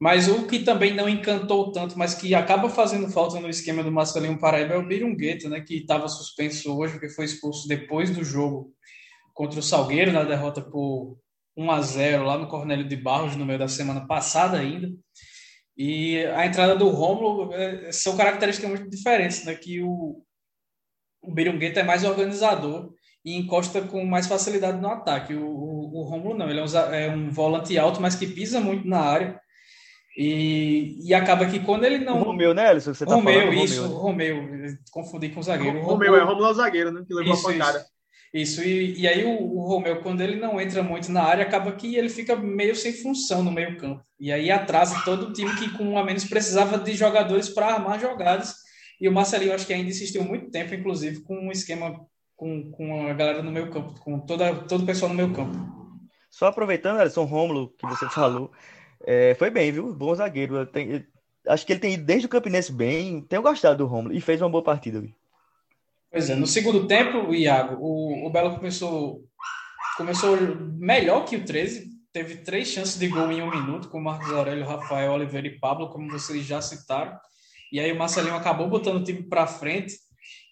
[0.00, 3.90] mas o que também não encantou tanto, mas que acaba fazendo falta no esquema do
[3.90, 8.22] Marcelinho Paraíba é o Birungueta, né, que estava suspenso hoje, porque foi expulso depois do
[8.22, 8.72] jogo
[9.32, 11.18] contra o Salgueiro, na derrota por
[11.56, 14.90] 1 a 0 lá no Cornélio de Barros, no meio da semana passada ainda.
[15.76, 19.54] E a entrada do Rômulo é, são características muito diferentes, né?
[19.54, 20.22] Que o,
[21.22, 25.34] o Birungueta é mais organizador e encosta com mais facilidade no ataque.
[25.34, 28.58] O, o, o Rômulo não, ele é um, é um, volante alto, mas que pisa
[28.58, 29.40] muito na área.
[30.16, 32.20] E, e acaba que quando ele não.
[32.20, 32.94] O Romeu, né, Alisson?
[32.94, 34.36] Você tá Romeu, falando, isso, Romeu.
[34.36, 34.78] Romeu.
[34.90, 35.78] Confundi com o zagueiro.
[35.78, 37.04] O Romeu, é o Romulo é o zagueiro, né?
[37.06, 37.78] Que levou isso, a pancada.
[37.78, 37.96] Isso.
[38.34, 41.72] Isso, e, e aí o, o Romeu, quando ele não entra muito na área, acaba
[41.72, 44.02] que ele fica meio sem função no meio campo.
[44.18, 47.74] E aí atrasa todo o time que com um a menos precisava de jogadores para
[47.74, 48.54] armar jogadas.
[49.00, 52.00] E o Marcelinho acho que ainda insistiu muito tempo, inclusive, com um esquema
[52.34, 55.56] com, com a galera no meio campo, com toda, todo o pessoal no meio campo.
[56.30, 58.50] Só aproveitando, Alisson Rômulo, que você falou,
[59.06, 59.94] é, foi bem, viu?
[59.94, 60.66] Bom zagueiro.
[60.66, 61.06] Tenho,
[61.46, 63.20] acho que ele tem ido desde o Campinense bem.
[63.22, 65.00] Tenho gostado do Rômulo e fez uma boa partida.
[65.00, 65.14] Viu?
[66.10, 69.24] Pois é, no segundo tempo, Iago, o, o Belo começou,
[69.96, 74.32] começou melhor que o 13, teve três chances de gol em um minuto, com Marcos
[74.32, 77.16] Aurélio, Rafael Oliveira e Pablo, como vocês já citaram.
[77.72, 79.94] E aí o Marcelinho acabou botando o time para frente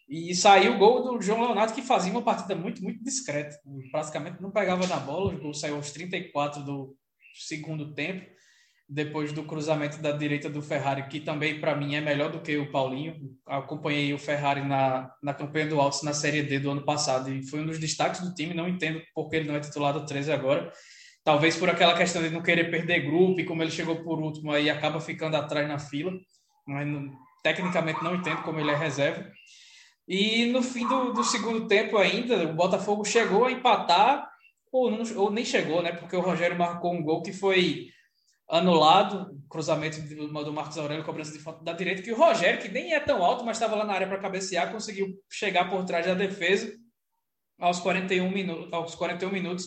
[0.09, 3.59] e saiu o gol do João Leonardo, que fazia uma partida muito, muito discreta.
[3.91, 6.95] Praticamente não pegava na bola, o gol saiu aos 34 do
[7.35, 8.35] segundo tempo
[8.95, 12.57] depois do cruzamento da direita do Ferrari, que também para mim é melhor do que
[12.57, 13.37] o Paulinho.
[13.45, 17.45] Acompanhei o Ferrari na, na campanha do Altos na Série D do ano passado e
[17.45, 18.55] foi um dos destaques do time.
[18.55, 20.71] Não entendo porque ele não é titular do 13 agora.
[21.25, 24.53] Talvez por aquela questão de não querer perder grupo e como ele chegou por último
[24.53, 26.13] aí acaba ficando atrás na fila.
[26.65, 27.11] Mas não,
[27.43, 29.29] tecnicamente não entendo como ele é reserva.
[30.07, 34.31] E no fim do, do segundo tempo ainda, o Botafogo chegou a empatar
[34.71, 35.91] ou, não, ou nem chegou, né?
[35.91, 37.89] Porque o Rogério marcou um gol que foi
[38.55, 42.95] anulado, cruzamento do Marcos Aurélio, cobrança de falta da direita, que o Rogério, que nem
[42.95, 46.15] é tão alto, mas estava lá na área para cabecear, conseguiu chegar por trás da
[46.15, 46.73] defesa
[47.59, 48.73] aos 41 minutos.
[48.73, 49.67] Aos 41 minutos.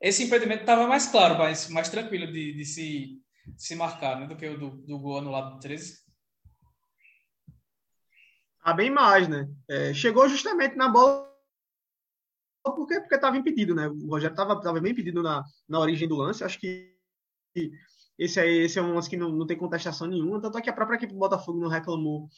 [0.00, 4.26] Esse impedimento estava mais claro, mais, mais tranquilo de, de se, de se marcar né,
[4.26, 6.00] do que o do, do gol anulado do 13.
[8.62, 9.46] Ah, bem mais, né?
[9.68, 11.30] É, chegou justamente na bola
[12.64, 13.88] porque porque estava impedido, né?
[13.88, 16.44] O Rogério estava bem impedido na, na origem do lance.
[16.44, 16.92] Acho que
[18.18, 20.70] esse aí esse é um lance que não, não tem contestação nenhuma, tanto é que
[20.70, 22.28] a própria equipe do Botafogo não reclamou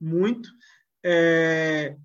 [0.00, 0.48] muito.
[1.04, 1.96] É...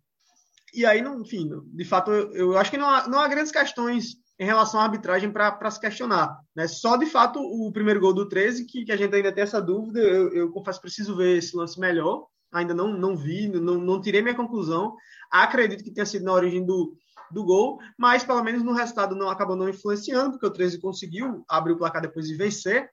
[0.73, 3.51] E aí, não, enfim, de fato, eu, eu acho que não há, não há grandes
[3.51, 6.39] questões em relação à arbitragem para se questionar.
[6.55, 6.65] Né?
[6.67, 9.61] Só, de fato, o primeiro gol do 13, que, que a gente ainda tem essa
[9.61, 13.99] dúvida, eu, eu confesso preciso ver esse lance melhor, ainda não, não vi, não, não
[13.99, 14.95] tirei minha conclusão.
[15.30, 16.95] Acredito que tenha sido na origem do,
[17.30, 21.43] do gol, mas pelo menos no resultado não acabou não influenciando, porque o 13 conseguiu
[21.47, 22.89] abrir o placar depois de vencer.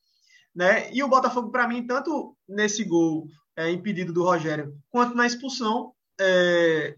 [0.57, 0.90] Né?
[0.90, 5.92] E o Botafogo, para mim, tanto nesse gol é, impedido do Rogério, quanto na expulsão,
[6.18, 6.96] é,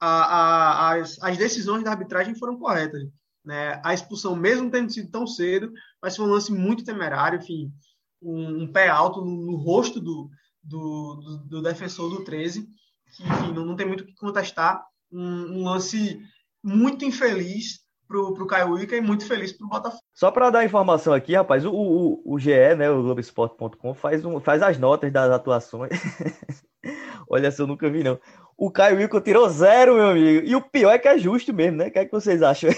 [0.00, 3.08] a, a, as, as, decisões da arbitragem foram corretas.
[3.44, 3.80] Né?
[3.84, 7.72] A expulsão, mesmo tendo sido tão cedo, mas foi um lance muito temerário, enfim,
[8.20, 10.28] um, um pé alto no, no rosto do,
[10.60, 12.66] do, do, do, defensor do 13,
[13.14, 14.84] que, enfim, não, não tem muito o que contestar.
[15.12, 16.20] Um, um lance
[16.60, 20.02] muito infeliz, pro, pro Caio Wica e muito feliz pro Botafogo.
[20.14, 24.40] Só para dar informação aqui, rapaz, o, o, o GE, né, o Globoesporte.com, faz, um,
[24.40, 25.90] faz as notas das atuações.
[27.28, 28.18] Olha só, eu nunca vi, não.
[28.56, 30.46] O Caio Wilco tirou zero, meu amigo.
[30.46, 31.88] E o pior é que é justo mesmo, né?
[31.88, 32.70] O que é que vocês acham?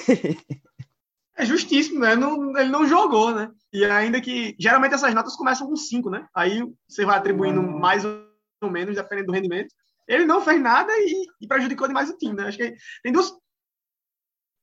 [1.37, 2.17] é justíssimo, né?
[2.17, 3.51] Não, ele não jogou, né?
[3.73, 4.57] E ainda que.
[4.59, 6.27] Geralmente essas notas começam com cinco, né?
[6.35, 9.73] Aí você vai atribuindo mais ou menos, dependendo do rendimento.
[10.09, 12.49] ele não fez nada e, e prejudicou demais o time, né?
[12.49, 13.33] Acho que tem duas,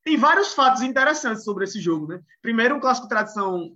[0.06, 2.22] tem vários fatos interessantes sobre esse jogo, né?
[2.40, 3.76] Primeiro, um clássico tradição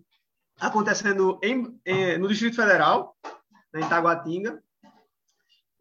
[0.60, 3.18] acontecendo em, em, no Distrito Federal,
[3.74, 4.62] né, em Taguatinga.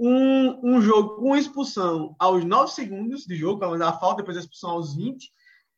[0.01, 4.41] Um, um jogo com expulsão aos 9 segundos de jogo, menos a falta, depois a
[4.41, 5.31] expulsão aos 20,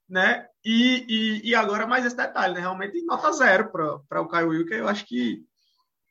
[0.09, 0.47] né?
[0.65, 2.61] E, e, e agora mais esse detalhe, né?
[2.61, 4.79] Realmente nota zero para o Caio Wilker.
[4.79, 5.45] Eu acho que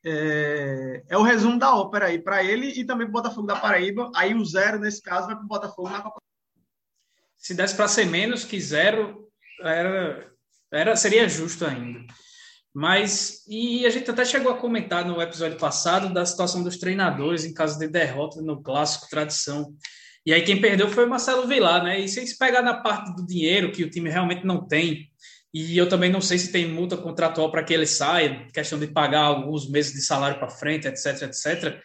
[0.04, 3.56] é, é, o resumo da ópera aí para ele e também para o Botafogo da
[3.56, 4.12] Paraíba.
[4.14, 6.20] Aí o zero, nesse caso, vai para o Botafogo na Copa.
[7.40, 9.28] Se desse para ser menos que zero,
[9.62, 10.30] era,
[10.72, 12.06] era, seria justo ainda.
[12.74, 17.46] Mas, e a gente até chegou a comentar no episódio passado da situação dos treinadores
[17.46, 19.74] em caso de derrota no clássico tradição.
[20.26, 22.00] E aí quem perdeu foi o Marcelo Vilar, né?
[22.00, 25.10] E se se pegar na parte do dinheiro que o time realmente não tem,
[25.54, 28.88] e eu também não sei se tem multa contratual para que ele saia, questão de
[28.88, 31.82] pagar alguns meses de salário para frente, etc, etc.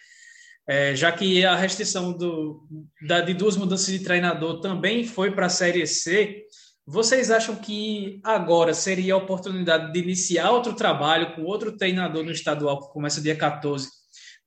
[0.67, 2.67] É, já que a restrição do,
[3.07, 6.43] da, de duas mudanças de treinador também foi para a Série C,
[6.87, 12.31] vocês acham que agora seria a oportunidade de iniciar outro trabalho com outro treinador no
[12.31, 13.89] estadual, que começa dia 14,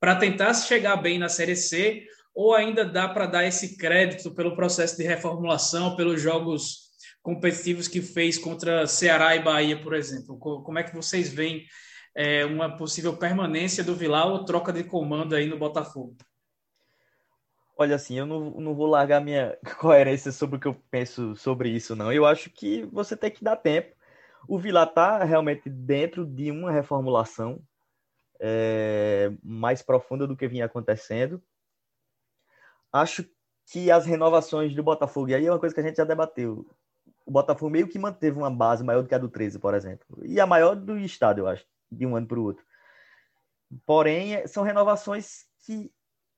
[0.00, 2.04] para tentar chegar bem na Série C?
[2.34, 6.88] Ou ainda dá para dar esse crédito pelo processo de reformulação, pelos jogos
[7.22, 10.38] competitivos que fez contra Ceará e Bahia, por exemplo?
[10.38, 11.64] Como é que vocês veem
[12.18, 16.16] é, uma possível permanência do Vilar ou troca de comando aí no Botafogo?
[17.76, 21.68] Olha, assim, eu não, não vou largar minha coerência sobre o que eu penso sobre
[21.68, 22.12] isso, não.
[22.12, 23.94] Eu acho que você tem que dar tempo.
[24.48, 27.62] O Vila está realmente dentro de uma reformulação
[28.40, 31.40] é, mais profunda do que vinha acontecendo.
[32.92, 33.24] Acho
[33.70, 36.68] que as renovações do Botafogo, e aí é uma coisa que a gente já debateu,
[37.24, 40.18] o Botafogo meio que manteve uma base maior do que a do 13, por exemplo.
[40.24, 42.64] E a maior do estado, eu acho, de um ano para o outro.
[43.84, 45.92] Porém, são renovações que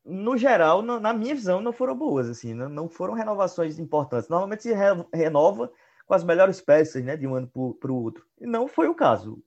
[0.04, 4.28] no geral, na minha visão, não foram boas, assim, não foram renovações importantes.
[4.28, 4.72] Normalmente se
[5.12, 5.70] renova
[6.06, 7.48] com as melhores peças, né, de um ano
[7.78, 8.26] para o outro.
[8.40, 9.42] E não foi o caso.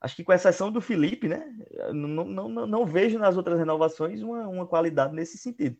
[0.00, 1.44] Acho que com exceção do Felipe, né,
[1.92, 5.76] não, não, não, não vejo nas outras renovações uma, uma qualidade nesse sentido.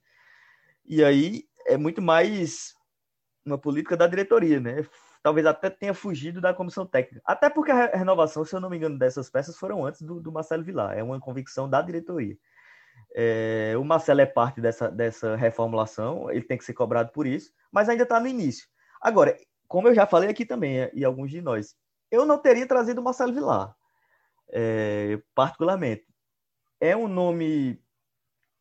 [0.84, 2.74] E aí é muito mais
[3.44, 4.86] uma política da diretoria, né?
[5.22, 7.22] Talvez até tenha fugido da comissão técnica.
[7.24, 10.32] Até porque a renovação, se eu não me engano, dessas peças foram antes do, do
[10.32, 10.96] Marcelo Vilar.
[10.96, 12.36] É uma convicção da diretoria.
[13.14, 17.52] É, o Marcelo é parte dessa, dessa reformulação, ele tem que ser cobrado por isso,
[17.72, 18.68] mas ainda está no início.
[19.00, 21.74] Agora, como eu já falei aqui também, e alguns de nós,
[22.10, 23.74] eu não teria trazido o Marcelo Vilar,
[24.50, 26.06] é, particularmente.
[26.80, 27.82] É um nome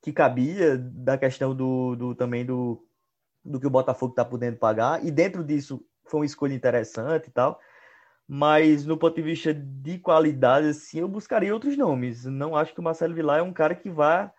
[0.02, 2.86] que cabia da questão do, do também do,
[3.44, 7.32] do que o Botafogo está podendo pagar, e dentro disso foi uma escolha interessante e
[7.32, 7.60] tal,
[8.28, 12.26] mas no ponto de vista de qualidade, assim, eu buscaria outros nomes.
[12.26, 14.32] Não acho que o Marcelo Vilar é um cara que vai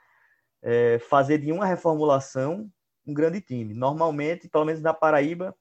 [0.63, 2.71] é, fazer de uma reformulação
[3.07, 3.75] um grande time.
[3.75, 5.55] Normalmente, pelo menos na Paraíba,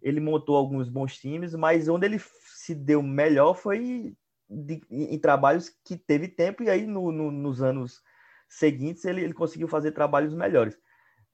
[0.00, 2.20] ele montou alguns bons times, mas onde ele
[2.54, 4.16] se deu melhor foi
[4.48, 8.00] de, em trabalhos que teve tempo, e aí no, no, nos anos
[8.48, 10.78] seguintes ele, ele conseguiu fazer trabalhos melhores.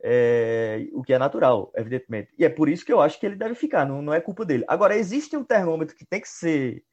[0.03, 2.35] É, o que é natural, evidentemente.
[2.39, 4.45] E é por isso que eu acho que ele deve ficar, não, não é culpa
[4.45, 4.65] dele.
[4.69, 6.85] Agora, existe um termômetro que tem que ser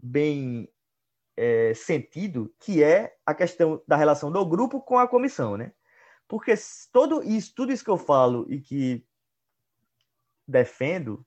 [0.00, 0.68] bem
[1.36, 5.72] é, sentido, que é a questão da relação do grupo com a comissão, né?
[6.28, 6.54] Porque
[6.92, 9.04] todo isso, tudo isso que eu falo e que
[10.46, 11.26] defendo,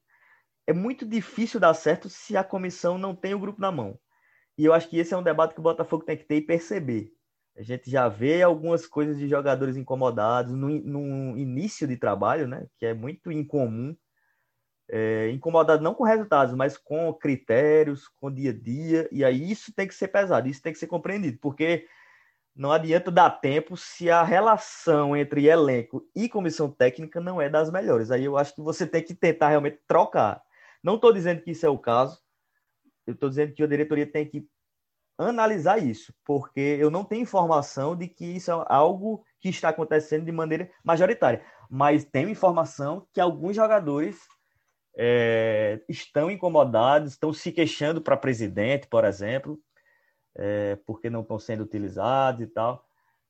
[0.68, 4.00] é muito difícil dar certo se a comissão não tem o grupo na mão.
[4.58, 6.42] E eu acho que esse é um debate que o Botafogo tem que ter e
[6.42, 7.15] perceber.
[7.58, 12.68] A gente já vê algumas coisas de jogadores incomodados no, no início de trabalho, né?
[12.78, 13.96] Que é muito incomum
[14.90, 19.74] é, incomodado não com resultados, mas com critérios, com dia a dia, e aí isso
[19.74, 21.88] tem que ser pesado, isso tem que ser compreendido, porque
[22.56, 27.70] não adianta dar tempo se a relação entre elenco e comissão técnica não é das
[27.70, 28.12] melhores.
[28.12, 30.42] Aí eu acho que você tem que tentar realmente trocar.
[30.82, 32.22] Não estou dizendo que isso é o caso,
[33.06, 34.48] eu estou dizendo que a diretoria tem que
[35.18, 40.26] analisar isso, porque eu não tenho informação de que isso é algo que está acontecendo
[40.26, 44.18] de maneira majoritária, mas tenho informação que alguns jogadores
[44.98, 49.60] é, estão incomodados, estão se queixando para presidente, por exemplo,
[50.36, 52.86] é, porque não estão sendo utilizados e tal.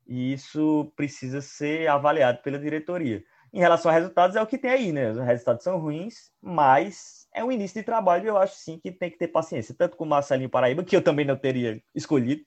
[0.08, 3.24] E isso precisa ser avaliado pela diretoria.
[3.52, 5.12] Em relação a resultados, é o que tem aí, né?
[5.12, 9.12] Os resultados são ruins, mas é um início de trabalho eu acho sim que tem
[9.12, 12.44] que ter paciência, tanto com o Marcelinho Paraíba, que eu também não teria escolhido,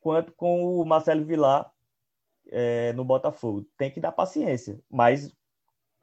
[0.00, 1.70] quanto com o Marcelo Vilar
[2.50, 3.66] é, no Botafogo.
[3.76, 5.30] Tem que dar paciência, mas,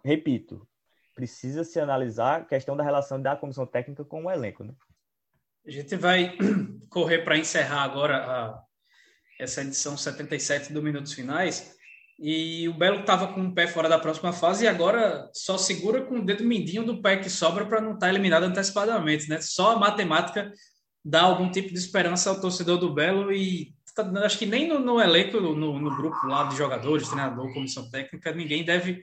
[0.06, 0.68] repito,
[1.16, 4.64] precisa se analisar a questão da relação da comissão técnica com o elenco.
[4.64, 4.74] Né?
[5.66, 6.38] A gente vai
[6.90, 8.64] correr para encerrar agora a,
[9.40, 11.78] essa edição 77 do Minutos Finais,
[12.22, 16.02] E o Belo estava com o pé fora da próxima fase e agora só segura
[16.02, 19.40] com o dedo mindinho do pé que sobra para não estar tá eliminado antecipadamente, né?
[19.40, 20.52] Só a matemática
[21.04, 24.80] dá algum tipo de esperança ao torcedor do Belo e tá, acho que nem no,
[24.80, 29.02] no elenco, no, no, grupo lá de jogadores, treinador, comissão técnica, ninguém deve,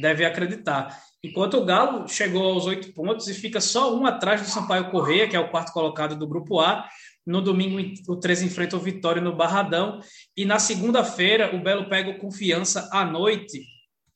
[0.00, 0.96] deve acreditar.
[1.24, 5.28] Enquanto o Galo chegou aos oito pontos e fica só um atrás do Sampaio Correia,
[5.28, 6.88] que é o quarto colocado do grupo A,
[7.26, 10.00] no domingo, o 13 enfrenta o Vitória no Barradão.
[10.36, 13.64] E na segunda-feira, o Belo pega o Confiança à noite,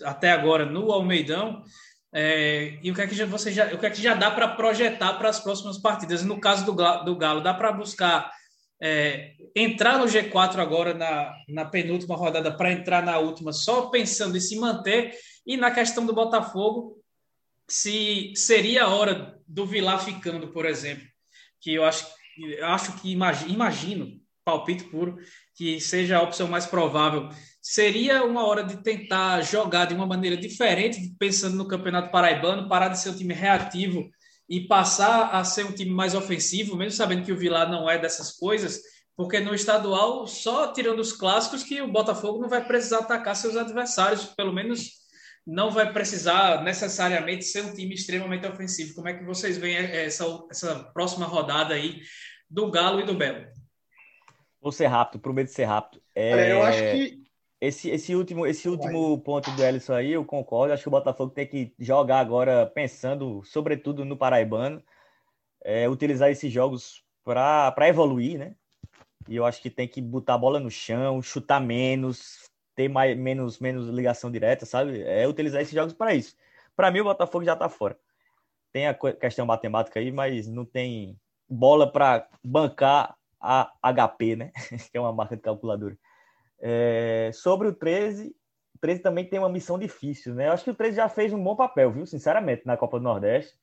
[0.05, 1.65] até agora, no Almeidão.
[2.13, 4.31] É, e o que é que já, você já, o que é que já dá
[4.31, 6.23] para projetar para as próximas partidas?
[6.23, 6.73] No caso do,
[7.05, 8.31] do Galo, dá para buscar
[8.81, 14.37] é, entrar no G4 agora na, na penúltima rodada para entrar na última, só pensando
[14.37, 15.15] em se manter.
[15.45, 16.97] E na questão do Botafogo,
[17.69, 21.07] se seria a hora do Vilar ficando, por exemplo,
[21.61, 22.07] que eu acho
[22.63, 25.17] acho que imagino, imagino, palpite puro,
[25.55, 27.29] que seja a opção mais provável.
[27.63, 32.89] Seria uma hora de tentar jogar de uma maneira diferente, pensando no Campeonato Paraibano, parar
[32.89, 34.09] de ser um time reativo
[34.49, 37.99] e passar a ser um time mais ofensivo, mesmo sabendo que o Vilar não é
[37.99, 38.81] dessas coisas,
[39.17, 43.57] porque no estadual, só tirando os clássicos, que o Botafogo não vai precisar atacar seus
[43.57, 45.01] adversários, pelo menos
[45.47, 48.95] não vai precisar necessariamente ser um time extremamente ofensivo.
[48.95, 52.01] Como é que vocês veem essa, essa próxima rodada aí
[52.49, 53.47] do Galo e do Belo?
[54.61, 56.03] Vou ser rápido, prometo ser rápido.
[56.15, 57.23] É, eu acho que
[57.61, 60.73] esse, esse último, esse último ponto do Ellison aí, eu concordo.
[60.73, 64.83] Acho que o Botafogo tem que jogar agora pensando, sobretudo, no Paraibano,
[65.63, 68.55] é, utilizar esses jogos para evoluir, né?
[69.29, 72.40] E eu acho que tem que botar a bola no chão, chutar menos,
[72.75, 75.03] ter mais, menos, menos ligação direta, sabe?
[75.03, 76.37] É utilizar esses jogos para isso.
[76.77, 77.99] Para mim, o Botafogo já está fora.
[78.73, 81.19] Tem a questão matemática aí, mas não tem
[81.49, 84.53] bola para bancar a HP, né?
[84.91, 85.97] que é uma marca de calculadora.
[86.61, 88.29] É, sobre o 13,
[88.75, 90.49] o 13 também tem uma missão difícil, né?
[90.49, 92.07] Eu acho que o 13 já fez um bom papel, viu?
[92.07, 93.59] Sinceramente, na Copa do Nordeste.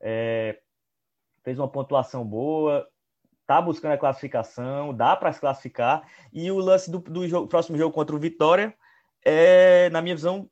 [0.00, 0.58] É,
[1.42, 2.88] fez uma pontuação boa,
[3.48, 6.06] tá buscando a classificação, dá para se classificar.
[6.30, 8.74] E o lance do, do jogo, próximo jogo contra o Vitória
[9.24, 10.50] é, na minha visão,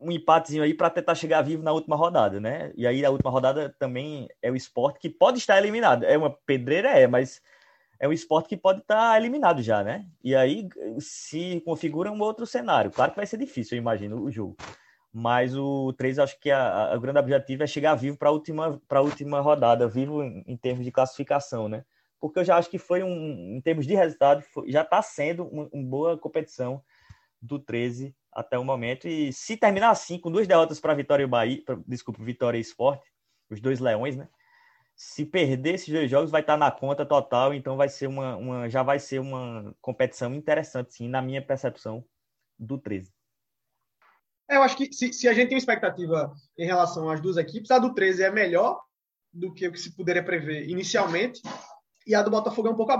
[0.00, 2.72] um empatezinho aí para tentar chegar vivo na última rodada, né?
[2.76, 6.04] E aí a última rodada também é o esporte que pode estar eliminado.
[6.04, 7.42] É uma pedreira, é, mas
[7.98, 10.06] é um esporte que pode estar eliminado já, né?
[10.22, 10.68] E aí
[11.00, 12.92] se configura um outro cenário.
[12.92, 14.56] Claro que vai ser difícil, eu imagino, o jogo.
[15.12, 19.40] Mas o 3, acho que a, grande objetivo é chegar vivo para a última, última
[19.40, 21.84] rodada, vivo em, em termos de classificação, né?
[22.22, 25.44] Porque eu já acho que foi um, em termos de resultado, foi, já está sendo
[25.44, 26.80] uma, uma boa competição
[27.40, 29.08] do 13 até o momento.
[29.08, 32.60] E se terminar assim, com duas derrotas para Vitória e Bahia, pra, desculpa, Vitória e
[32.60, 33.04] Esporte,
[33.50, 34.28] os dois leões, né?
[34.94, 38.36] Se perder esses dois jogos, vai estar tá na conta total, então vai ser uma,
[38.36, 42.04] uma já vai ser uma competição interessante, sim, na minha percepção
[42.56, 43.12] do 13.
[44.48, 47.36] É, eu acho que se, se, a gente tem uma expectativa em relação às duas
[47.36, 48.80] equipes, a do 13 é melhor
[49.32, 51.42] do que o que se poderia prever inicialmente,
[52.06, 52.92] e a do Botafogo é um pouco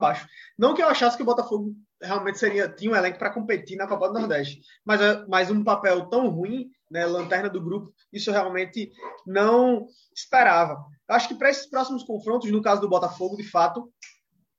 [0.00, 0.26] abaixo.
[0.58, 3.86] Não que eu achasse que o Botafogo realmente seria tinha um elenco para competir na
[3.86, 8.30] Copa do Nordeste, mas, é, mas um papel tão ruim, né, lanterna do grupo, isso
[8.30, 8.92] eu realmente
[9.26, 10.84] não esperava.
[11.08, 13.92] Eu acho que para esses próximos confrontos, no caso do Botafogo, de fato,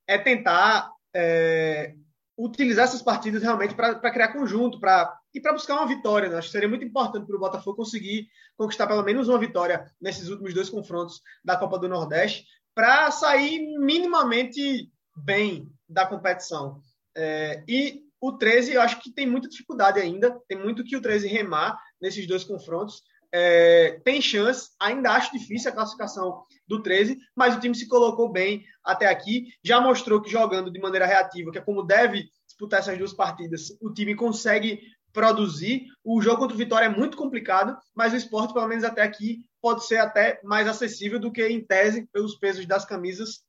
[0.08, 1.94] é tentar é,
[2.38, 6.30] utilizar essas partidas realmente para criar conjunto, para e para buscar uma vitória.
[6.30, 6.38] Né?
[6.38, 8.28] Acho que seria muito importante para o Botafogo conseguir
[8.58, 13.60] conquistar pelo menos uma vitória nesses últimos dois confrontos da Copa do Nordeste, para sair
[13.80, 16.82] minimamente bem da competição.
[17.16, 21.02] É, e o 13, eu acho que tem muita dificuldade ainda, tem muito que o
[21.02, 23.02] 13 remar nesses dois confrontos.
[23.32, 28.32] É, tem chance, ainda acho difícil a classificação do 13, mas o time se colocou
[28.32, 32.80] bem até aqui, já mostrou que jogando de maneira reativa, que é como deve disputar
[32.80, 34.82] essas duas partidas, o time consegue
[35.14, 35.86] produzir.
[36.04, 39.40] O jogo contra o Vitória é muito complicado, mas o esporte, pelo menos até aqui,
[39.62, 43.44] pode ser até mais acessível do que, em tese, pelos pesos das camisas,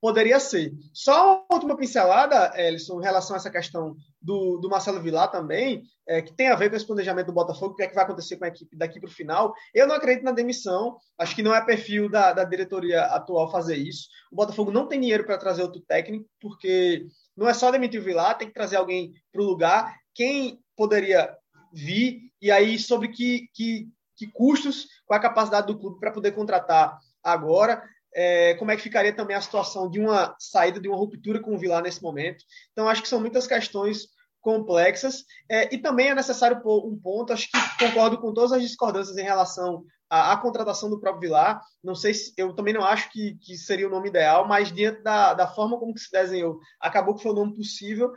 [0.00, 0.72] poderia ser.
[0.94, 5.82] Só uma última pincelada, Ellison, em relação a essa questão do, do Marcelo Vilar também,
[6.08, 8.04] é, que tem a ver com esse planejamento do Botafogo, o que é que vai
[8.04, 9.54] acontecer com a equipe daqui para o final.
[9.74, 13.76] Eu não acredito na demissão, acho que não é perfil da, da diretoria atual fazer
[13.76, 14.08] isso.
[14.32, 17.06] O Botafogo não tem dinheiro para trazer outro técnico, porque
[17.36, 19.94] não é só demitir o Vilar, tem que trazer alguém para o lugar.
[20.14, 21.36] Quem poderia
[21.72, 23.86] vir, e aí sobre que, que,
[24.20, 27.82] que custos, qual a capacidade do clube para poder contratar agora,
[28.14, 31.54] é, como é que ficaria também a situação de uma saída, de uma ruptura com
[31.54, 32.44] o Vilar nesse momento.
[32.72, 34.08] Então, acho que são muitas questões
[34.42, 35.24] complexas.
[35.48, 39.16] É, e também é necessário pôr um ponto, acho que concordo com todas as discordâncias
[39.16, 43.10] em relação à, à contratação do próprio Vilar, não sei se, eu também não acho
[43.10, 47.14] que, que seria o nome ideal, mas diante da, da forma como se desenhou, acabou
[47.14, 48.12] que foi o nome possível,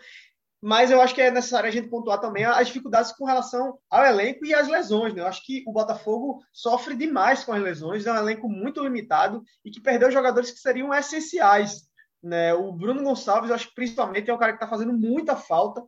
[0.64, 4.06] mas eu acho que é necessário a gente pontuar também as dificuldades com relação ao
[4.06, 5.14] elenco e às lesões.
[5.14, 5.22] Né?
[5.22, 9.44] Eu acho que o Botafogo sofre demais com as lesões, é um elenco muito limitado
[9.66, 11.82] e que perdeu jogadores que seriam essenciais.
[12.24, 12.54] Né?
[12.54, 15.84] O Bruno Gonçalves, eu acho que principalmente é um cara que está fazendo muita falta.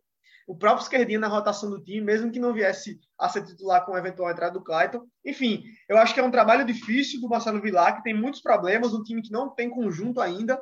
[0.45, 3.95] O próprio esquerdinho na rotação do time, mesmo que não viesse a ser titular com
[3.95, 5.07] a eventual entrada do Clayton.
[5.23, 8.93] Enfim, eu acho que é um trabalho difícil do Marcelo Vilar, que tem muitos problemas,
[8.93, 10.61] um time que não tem conjunto ainda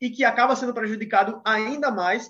[0.00, 2.28] e que acaba sendo prejudicado ainda mais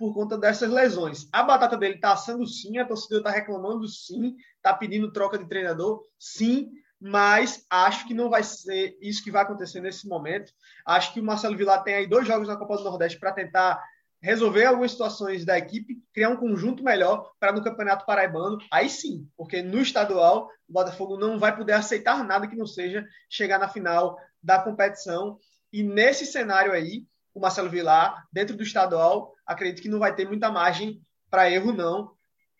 [0.00, 1.28] por conta dessas lesões.
[1.30, 5.46] A batata dele está assando sim, a torcida está reclamando sim, está pedindo troca de
[5.46, 10.54] treinador sim, mas acho que não vai ser isso que vai acontecer nesse momento.
[10.86, 13.78] Acho que o Marcelo Vilar tem aí dois jogos na Copa do Nordeste para tentar
[14.22, 19.28] resolver algumas situações da equipe, criar um conjunto melhor para no Campeonato Paraibano, aí sim,
[19.36, 23.68] porque no estadual o Botafogo não vai poder aceitar nada que não seja chegar na
[23.68, 25.38] final da competição.
[25.70, 30.26] E nesse cenário aí, o Marcelo Vilar, dentro do estadual, acredito que não vai ter
[30.26, 32.12] muita margem para erro, não,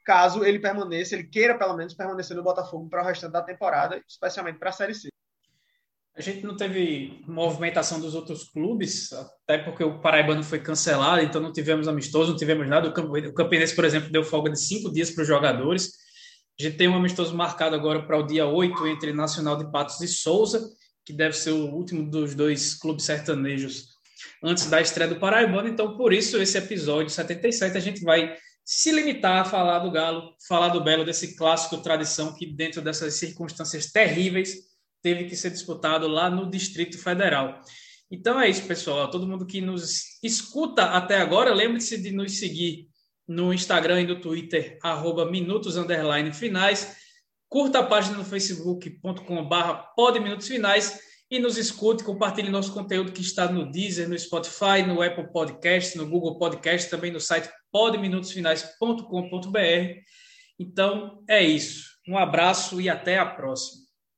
[0.05, 4.03] caso ele permaneça, ele queira pelo menos permanecer no Botafogo para o restante da temporada,
[4.09, 5.09] especialmente para a Série C.
[6.17, 11.41] A gente não teve movimentação dos outros clubes, até porque o Paraibano foi cancelado, então
[11.41, 12.89] não tivemos amistoso, não tivemos nada.
[12.89, 15.93] O Campinense, por exemplo, deu folga de cinco dias para os jogadores.
[16.59, 20.01] A gente tem um amistoso marcado agora para o dia 8 entre Nacional de Patos
[20.01, 20.69] e Souza,
[21.07, 23.90] que deve ser o último dos dois clubes sertanejos
[24.43, 25.69] antes da estreia do Paraibano.
[25.69, 30.35] Então, por isso, esse episódio 77, a gente vai se limitar a falar do Galo,
[30.47, 34.55] falar do Belo, desse clássico tradição que, dentro dessas circunstâncias terríveis,
[35.03, 37.61] teve que ser disputado lá no Distrito Federal.
[38.11, 39.11] Então é isso, pessoal.
[39.11, 42.89] Todo mundo que nos escuta até agora, lembre-se de nos seguir
[43.27, 45.77] no Instagram e no Twitter, arroba minutos
[46.39, 46.97] finais.
[47.49, 53.49] Curta a página no facebook.com.br minutos finais e nos escute, compartilhe nosso conteúdo que está
[53.51, 60.01] no Deezer, no Spotify, no Apple Podcast, no Google Podcast, também no site podminutosfinais.com.br.
[60.59, 61.91] Então, é isso.
[62.09, 63.80] Um abraço e até a próxima.